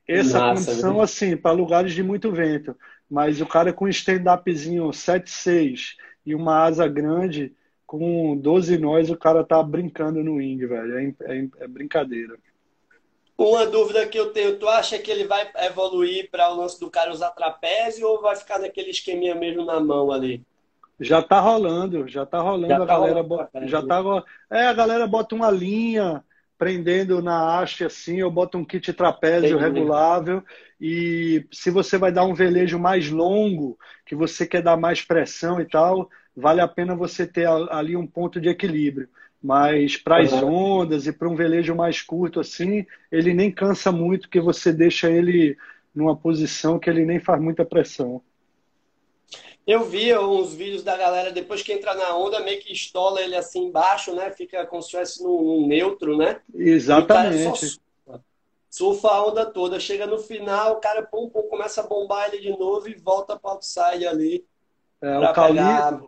[0.06, 2.76] essa Nossa, condição, assim, para lugares de muito vento.
[3.08, 5.94] Mas o cara com stand-upzinho 7.6
[6.24, 7.54] e uma asa grande,
[7.86, 10.98] com 12 nós, o cara tá brincando no wing, velho.
[10.98, 12.36] É, é, é, brincadeira.
[13.38, 16.90] Uma dúvida que eu tenho, tu acha que ele vai evoluir para o lance do
[16.90, 20.44] cara usar trapézio ou vai ficar naquele esqueminha mesmo na mão ali?
[20.98, 24.02] Já tá rolando, já tá rolando, já a tá galera rolando, bota, já tá
[24.50, 26.24] É, a galera bota uma linha
[26.56, 29.58] prendendo na haste assim, eu boto um kit trapézio Entendi.
[29.58, 30.42] regulável
[30.80, 35.60] e se você vai dar um velejo mais longo, que você quer dar mais pressão
[35.60, 39.06] e tal, vale a pena você ter ali um ponto de equilíbrio.
[39.46, 40.80] Mas para as uhum.
[40.80, 45.08] ondas e para um velejo mais curto assim, ele nem cansa muito, que você deixa
[45.08, 45.56] ele
[45.94, 48.20] numa posição que ele nem faz muita pressão.
[49.64, 53.36] Eu vi uns vídeos da galera, depois que entra na onda, meio que estola ele
[53.36, 54.32] assim embaixo, né?
[54.32, 56.40] Fica como se estivesse num, neutro, né?
[56.52, 57.80] Exatamente.
[58.68, 59.78] surfa a onda toda.
[59.78, 63.38] Chega no final, o cara pum, pum, começa a bombar ele de novo e volta
[63.38, 64.44] para o outside ali.
[65.00, 65.60] É, o, Cauli,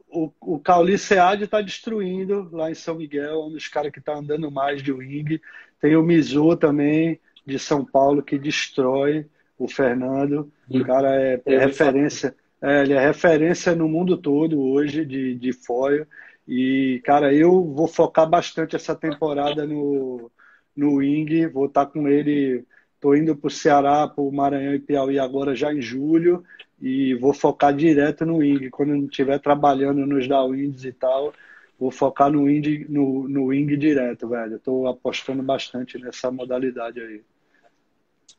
[0.09, 4.15] o, o Cauli Sead está destruindo lá em São Miguel, um dos caras que está
[4.15, 5.41] andando mais de wing.
[5.81, 9.27] Tem o Mizu também, de São Paulo, que destrói
[9.59, 10.51] o Fernando.
[10.71, 12.35] O cara é, é referência.
[12.61, 16.07] É, ele é referência no mundo todo hoje de, de foil.
[16.47, 20.31] E, cara, eu vou focar bastante essa temporada no,
[20.75, 21.47] no Wing.
[21.49, 22.65] Vou estar tá com ele
[22.99, 26.43] Estou indo para o Ceará, para o Maranhão e Piauí agora já em julho
[26.81, 28.71] e vou focar direto no Wing.
[28.71, 31.33] Quando eu estiver trabalhando nos downwinds e tal,
[31.79, 34.57] vou focar no Wing, no, no wing direto, velho.
[34.57, 37.23] Estou apostando bastante nessa modalidade aí.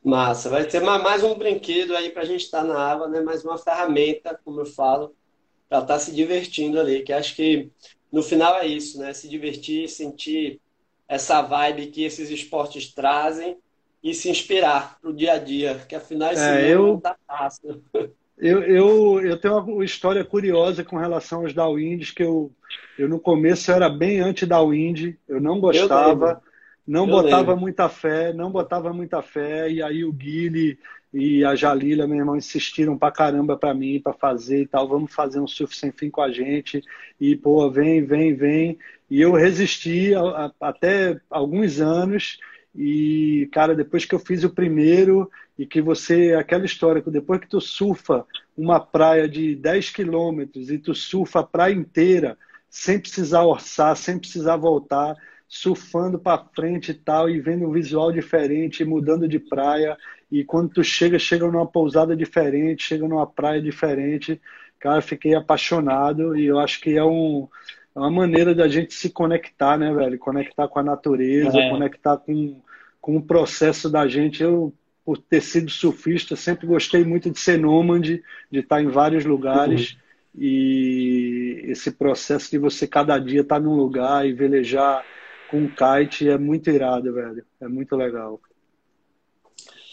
[0.02, 3.20] Massa, vai ter mais um brinquedo aí para a gente estar tá na água, né?
[3.20, 5.14] Mais uma ferramenta, como eu falo,
[5.68, 7.02] para estar tá se divertindo ali.
[7.02, 7.70] Que acho que
[8.10, 9.12] no final é isso, né?
[9.12, 10.58] Se divertir, sentir
[11.06, 13.58] essa vibe que esses esportes trazem
[14.02, 16.86] e se inspirar para o dia a dia, que afinal esse é, eu...
[16.86, 17.82] não tá fácil.
[18.40, 22.50] Eu, eu, eu tenho uma história curiosa com relação aos Dawinds, que eu,
[22.98, 27.56] eu no começo eu era bem anti-Dawin, eu não gostava, eu não eu botava lembro.
[27.60, 30.78] muita fé, não botava muita fé, e aí o Guile
[31.12, 35.12] e a Jalila, meu irmão, insistiram pra caramba pra mim, pra fazer e tal, vamos
[35.12, 36.82] fazer um surf sem fim com a gente,
[37.20, 38.78] e pô, vem, vem, vem,
[39.10, 42.38] e eu resisti a, a, até alguns anos,
[42.74, 47.40] e, cara, depois que eu fiz o primeiro e que você, aquela história que depois
[47.40, 48.24] que tu surfa
[48.56, 54.18] uma praia de 10 quilômetros e tu surfa a praia inteira, sem precisar orçar, sem
[54.18, 55.16] precisar voltar,
[55.48, 59.98] surfando para frente e tal, e vendo um visual diferente, mudando de praia,
[60.30, 64.40] e quando tu chega, chega numa pousada diferente, chega numa praia diferente,
[64.78, 67.48] cara, fiquei apaixonado e eu acho que é um
[67.94, 70.18] é uma maneira da gente se conectar, né, velho?
[70.18, 71.70] Conectar com a natureza, é.
[71.70, 72.60] conectar com,
[73.00, 74.42] com o processo da gente.
[74.42, 74.72] Eu,
[75.04, 79.92] por ter sido surfista, sempre gostei muito de ser nômade, de estar em vários lugares.
[79.92, 79.98] Uhum.
[80.38, 85.04] E esse processo de você cada dia estar num lugar e velejar
[85.50, 87.44] com kite é muito irado, velho.
[87.60, 88.40] É muito legal.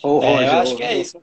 [0.03, 1.19] o Roger, é, eu acho que é isso.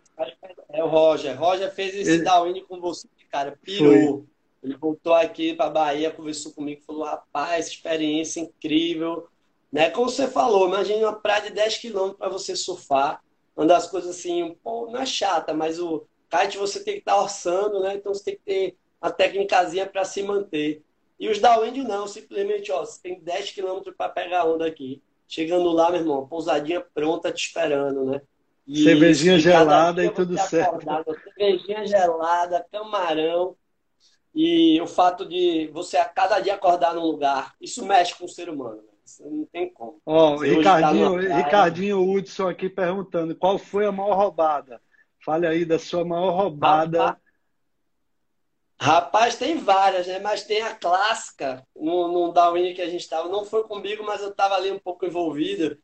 [0.72, 1.38] É o Roger.
[1.38, 2.60] Roger fez esse Ele...
[2.62, 3.56] com você, cara.
[3.62, 3.92] Pirou.
[3.92, 4.33] Foi.
[4.64, 9.28] Ele voltou aqui para Bahia, conversou comigo, falou: rapaz, experiência incrível.
[9.70, 9.90] Né?
[9.90, 13.22] Como você falou, imagine uma praia de 10 quilômetros para você surfar.
[13.54, 17.14] Uma das coisas assim, pô, não é chata, mas o kite você tem que estar
[17.14, 17.94] tá orçando, né?
[17.94, 20.82] Então você tem que ter a técnicazinha para se manter.
[21.20, 25.02] E os downwind não, simplesmente, ó, você tem 10 quilômetros para pegar onda aqui.
[25.28, 28.22] Chegando lá, meu irmão, pousadinha pronta te esperando, né?
[28.66, 30.84] E cervejinha gelada e tudo certo.
[31.36, 33.54] cervejinha gelada, camarão.
[34.34, 38.28] E o fato de você a cada dia acordar num lugar, isso mexe com o
[38.28, 38.82] ser humano.
[38.82, 38.94] Né?
[39.04, 40.00] Isso não tem como.
[40.04, 44.80] Oh, Ricardinho, tá Ricardinho Hudson aqui perguntando qual foi a maior roubada.
[45.24, 46.98] Fale aí da sua maior roubada.
[46.98, 47.18] Rapaz,
[48.80, 50.18] rapaz tem várias, né?
[50.18, 53.28] Mas tem a clássica no, no Darwin que a gente estava.
[53.28, 55.78] Não foi comigo, mas eu estava ali um pouco envolvido.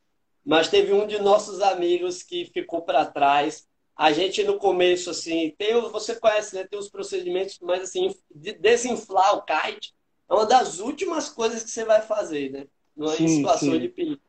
[0.45, 3.70] Mas teve um de nossos amigos que ficou para trás
[4.01, 6.65] a gente no começo, assim, tem, você conhece, né?
[6.65, 9.95] Tem os procedimentos, mas assim, de desinflar o kite
[10.27, 12.67] é uma das últimas coisas que você vai fazer, né?
[12.97, 13.79] Numa sim, situação sim.
[13.79, 14.23] de perigo.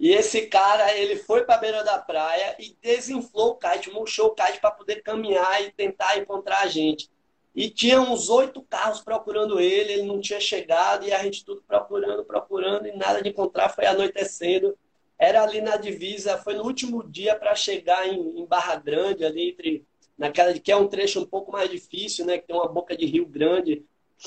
[0.00, 4.28] E esse cara, ele foi para a beira da praia e desinflou o kite, murchou
[4.28, 7.10] o kite para poder caminhar e tentar encontrar a gente.
[7.54, 11.62] E tinha uns oito carros procurando ele, ele não tinha chegado, e a gente tudo
[11.68, 14.78] procurando, procurando, e nada de encontrar, foi anoitecendo
[15.18, 19.50] era ali na divisa, foi no último dia para chegar em, em, Barra Grande, ali
[19.50, 19.84] entre
[20.16, 22.38] naquela que é um trecho um pouco mais difícil, né?
[22.38, 23.84] Que tem uma boca de rio grande,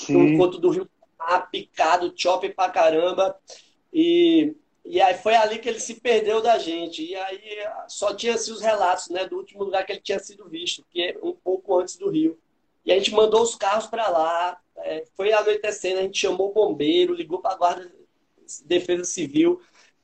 [0.10, 0.90] um ponto do rio
[1.50, 3.38] picado, chop pra caramba.
[3.94, 7.04] E, e aí foi ali que ele se perdeu da gente.
[7.04, 7.42] E aí
[7.88, 11.02] só tinha assim, os relatos né, do último lugar que ele tinha sido visto, que
[11.02, 12.38] é um pouco antes do rio.
[12.86, 14.60] E a gente mandou os carros para lá.
[14.78, 19.62] É, foi anoitecendo, a gente chamou o bombeiro, ligou para a Guarda de Defesa Civil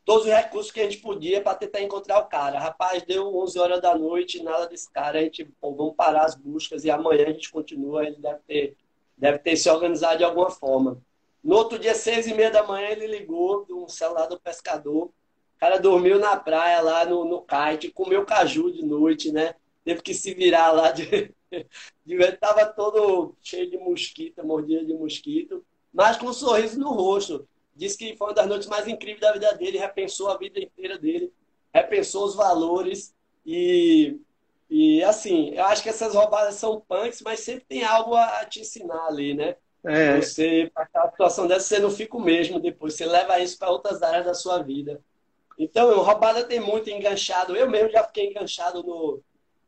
[0.08, 2.58] todos os recursos que a gente podia para tentar encontrar o cara.
[2.58, 5.20] Rapaz, deu 11 horas da noite, nada desse cara.
[5.20, 8.05] A gente, pô, vamos parar as buscas e amanhã a gente continua.
[8.05, 8.78] Ele deve ter,
[9.18, 10.97] deve ter se organizado de alguma forma.
[11.43, 15.08] No outro dia, seis e meia da manhã, ele ligou do celular do pescador.
[15.08, 15.14] O
[15.60, 19.55] cara dormiu na praia lá no, no kite, comeu caju de noite, né?
[19.84, 21.36] Teve que se virar lá de.
[22.05, 27.45] de tava todo cheio de mosquito, mordida de mosquito, mas com um sorriso no rosto
[27.78, 30.97] disse que foi uma das noites mais incríveis da vida dele, repensou a vida inteira
[30.97, 31.32] dele,
[31.73, 33.15] repensou os valores
[33.45, 34.19] e,
[34.69, 38.61] e assim, eu acho que essas roubadas são punks, mas sempre tem algo a, te
[38.61, 39.55] ensinar ali, né?
[39.86, 40.19] É.
[40.19, 43.69] Você, para a situação dessa, você não fica o mesmo depois, você leva isso para
[43.69, 45.01] outras áreas da sua vida.
[45.57, 47.55] Então, roubada tem muito enganchado.
[47.55, 49.23] Eu mesmo já fiquei enganchado no,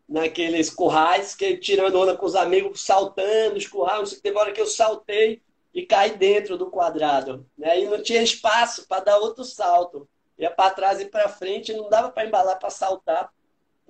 [0.07, 4.20] naqueles currais, que tirando onda com os amigos, saltando os currais.
[4.20, 5.41] Teve hora que eu saltei,
[5.74, 7.45] e cair dentro do quadrado.
[7.57, 7.82] Né?
[7.82, 10.07] E não tinha espaço para dar outro salto.
[10.38, 13.32] Ia para trás e para frente, não dava para embalar para saltar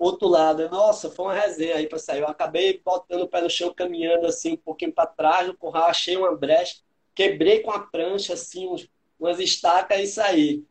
[0.00, 0.68] outro lado.
[0.68, 2.20] Nossa, foi uma resenha aí para sair.
[2.20, 5.84] Eu acabei botando o pé no chão, caminhando assim um pouquinho para trás no curral,
[5.84, 6.78] achei uma brecha,
[7.14, 8.66] quebrei com a prancha assim,
[9.18, 10.64] umas estacas e saí.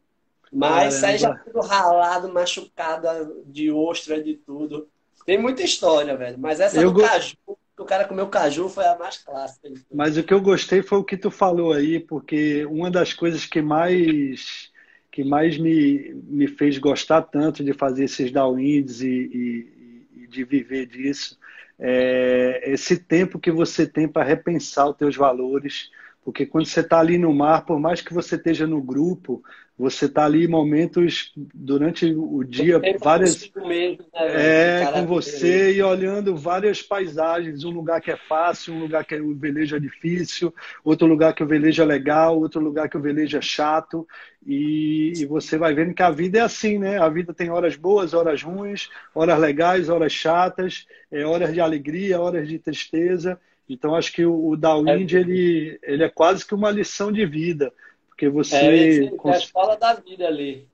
[0.52, 4.90] Mas sai já tudo ralado, machucado de ostra, de tudo.
[5.26, 6.40] Tem muita história, velho.
[6.40, 7.08] Mas essa eu do go...
[7.08, 7.38] caju,
[7.80, 9.70] o cara comeu caju, foi a mais clássica.
[9.94, 13.46] Mas o que eu gostei foi o que tu falou aí, porque uma das coisas
[13.46, 14.70] que mais
[15.12, 20.44] que mais me, me fez gostar tanto de fazer esses downwinds e, e, e de
[20.44, 21.38] viver disso
[21.80, 25.90] é esse tempo que você tem para repensar os teus valores,
[26.24, 29.42] porque quando você está ali no mar, por mais que você esteja no grupo,
[29.80, 33.50] você está ali em momentos durante o dia, várias.
[33.56, 37.64] Mesmo, né, é, com você e olhando várias paisagens.
[37.64, 40.54] Um lugar que é fácil, um lugar que o velejo é difícil,
[40.84, 44.06] outro lugar que o velejo é legal, outro lugar que o velejo é chato.
[44.46, 46.98] E, e você vai vendo que a vida é assim, né?
[46.98, 52.20] A vida tem horas boas, horas ruins, horas legais, horas chatas, é, horas de alegria,
[52.20, 53.40] horas de tristeza.
[53.70, 55.20] Então, acho que o, o Downwind, é.
[55.22, 57.72] ele, ele é quase que uma lição de vida
[58.20, 58.56] porque você.
[58.56, 60.68] É, é a escola da vida ali.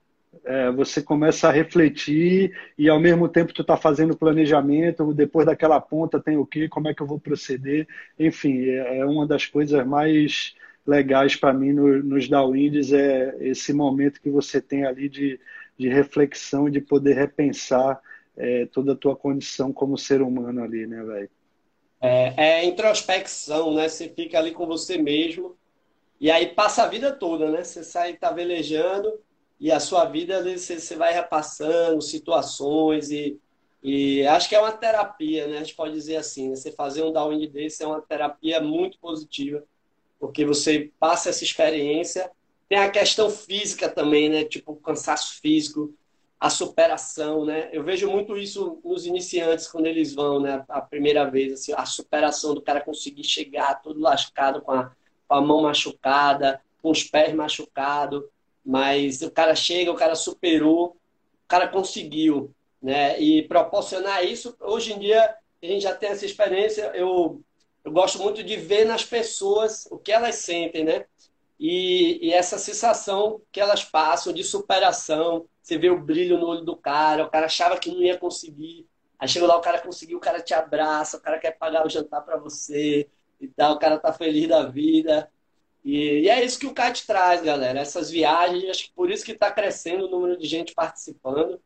[0.44, 5.80] É, você começa a refletir e ao mesmo tempo tu está fazendo planejamento, depois daquela
[5.80, 7.88] ponta tem o que, como é que eu vou proceder,
[8.18, 10.54] enfim, é, é uma das coisas mais
[10.86, 15.40] legais para mim no, nos downwinds é esse momento que você tem ali de,
[15.76, 17.98] de reflexão, de poder repensar
[18.36, 21.30] é, toda a tua condição como ser humano ali, né, velho?
[22.00, 23.88] É, é introspecção, né?
[23.88, 25.56] Você fica ali com você mesmo
[26.20, 27.62] e aí passa a vida toda, né?
[27.62, 29.20] Você sai, tá velejando
[29.60, 33.38] e a sua vida você, você vai repassando situações e,
[33.82, 35.56] e acho que é uma terapia, né?
[35.56, 36.56] A gente pode dizer assim, né?
[36.56, 39.62] você fazer um downwind desse é uma terapia muito positiva,
[40.18, 42.30] porque você passa essa experiência.
[42.68, 44.44] Tem a questão física também, né?
[44.44, 45.94] Tipo, cansaço físico,
[46.40, 47.68] a superação, né?
[47.72, 50.64] Eu vejo muito isso nos iniciantes quando eles vão, né?
[50.68, 54.92] A primeira vez, assim, a superação do cara conseguir chegar todo lascado com a
[55.28, 58.22] com a mão machucada, com os pés machucados,
[58.64, 60.96] mas o cara chega, o cara superou,
[61.44, 62.52] o cara conseguiu,
[62.82, 63.20] né?
[63.20, 67.40] E proporcionar isso, hoje em dia a gente já tem essa experiência, eu,
[67.84, 71.04] eu gosto muito de ver nas pessoas o que elas sentem, né?
[71.58, 76.60] E, e, essa sensação que elas passam de superação, você vê o brilho no olho
[76.60, 78.86] do cara, o cara achava que não ia conseguir,
[79.18, 81.88] aí chega lá, o cara conseguiu, o cara te abraça, o cara quer pagar o
[81.88, 83.08] jantar para você,
[83.40, 85.30] e tal, o cara tá feliz da vida.
[85.84, 87.78] E, e é isso que o CAT traz, galera.
[87.78, 91.60] Essas viagens, acho que por isso que está crescendo o número de gente participando,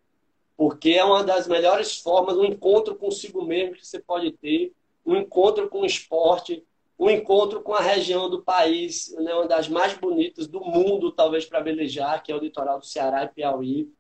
[0.56, 4.72] porque é uma das melhores formas, um encontro consigo mesmo que você pode ter,
[5.06, 6.62] um encontro com o esporte,
[6.98, 11.46] um encontro com a região do país, né, uma das mais bonitas do mundo, talvez,
[11.46, 13.90] para velejar, que é o litoral do Ceará e Piauí.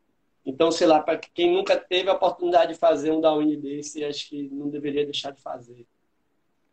[0.44, 4.28] Então, sei lá, para quem nunca teve a oportunidade de fazer um downwind desse, acho
[4.28, 5.86] que não deveria deixar de fazer.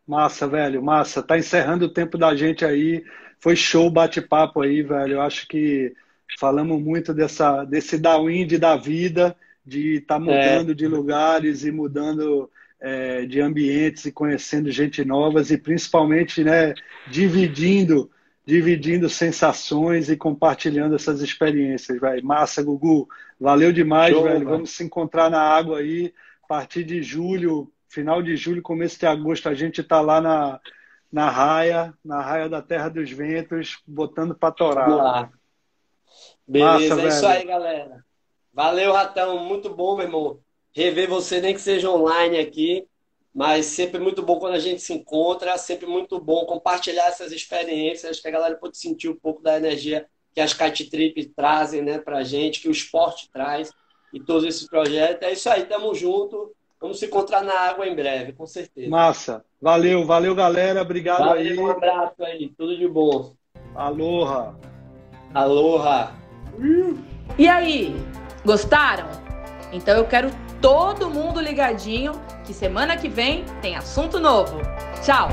[0.08, 1.22] Massa, velho, massa.
[1.22, 3.04] Tá encerrando o tempo da gente aí.
[3.40, 5.16] Foi show bate-papo aí, velho.
[5.16, 5.94] Eu acho que
[6.40, 9.36] falamos muito dessa, desse downwind da vida,
[9.66, 10.74] de estar tá mudando é.
[10.74, 12.50] de lugares e mudando
[12.80, 16.74] é, de ambientes e conhecendo gente novas e principalmente, né,
[17.10, 18.10] dividindo,
[18.46, 22.26] dividindo sensações e compartilhando essas experiências, velho.
[22.26, 23.10] Massa, Gugu.
[23.38, 24.46] Valeu demais, show, velho.
[24.46, 26.14] Vamos se encontrar na água aí.
[26.44, 30.60] A partir de julho, final de julho, começo de agosto, a gente está lá na,
[31.12, 35.32] na raia, na raia da Terra dos Ventos, botando para torar.
[36.48, 38.06] Beleza, Massa, é isso aí, galera.
[38.54, 39.38] Valeu, Ratão.
[39.40, 40.40] Muito bom, meu irmão.
[40.74, 42.88] Rever você, nem que seja online aqui,
[43.34, 48.20] mas sempre muito bom quando a gente se encontra, sempre muito bom compartilhar essas experiências,
[48.20, 51.98] que a galera pode sentir um pouco da energia que as kite trips trazem né,
[51.98, 53.72] para a gente, que o esporte traz
[54.14, 55.28] e todos esses projetos.
[55.28, 56.56] É isso aí, tamo junto.
[56.80, 58.90] Vamos se encontrar na água em breve, com certeza.
[58.90, 59.46] Massa.
[59.62, 60.82] Valeu, valeu, galera.
[60.82, 61.58] Obrigado valeu, aí.
[61.58, 62.50] Um abraço aí.
[62.58, 63.34] Tudo de bom.
[63.76, 64.56] Aloha.
[65.34, 66.16] Aloha.
[67.38, 67.96] E aí,
[68.46, 69.08] gostaram?
[69.72, 70.30] Então eu quero
[70.62, 72.14] todo mundo ligadinho
[72.46, 74.58] que semana que vem tem assunto novo.
[75.04, 75.30] Tchau!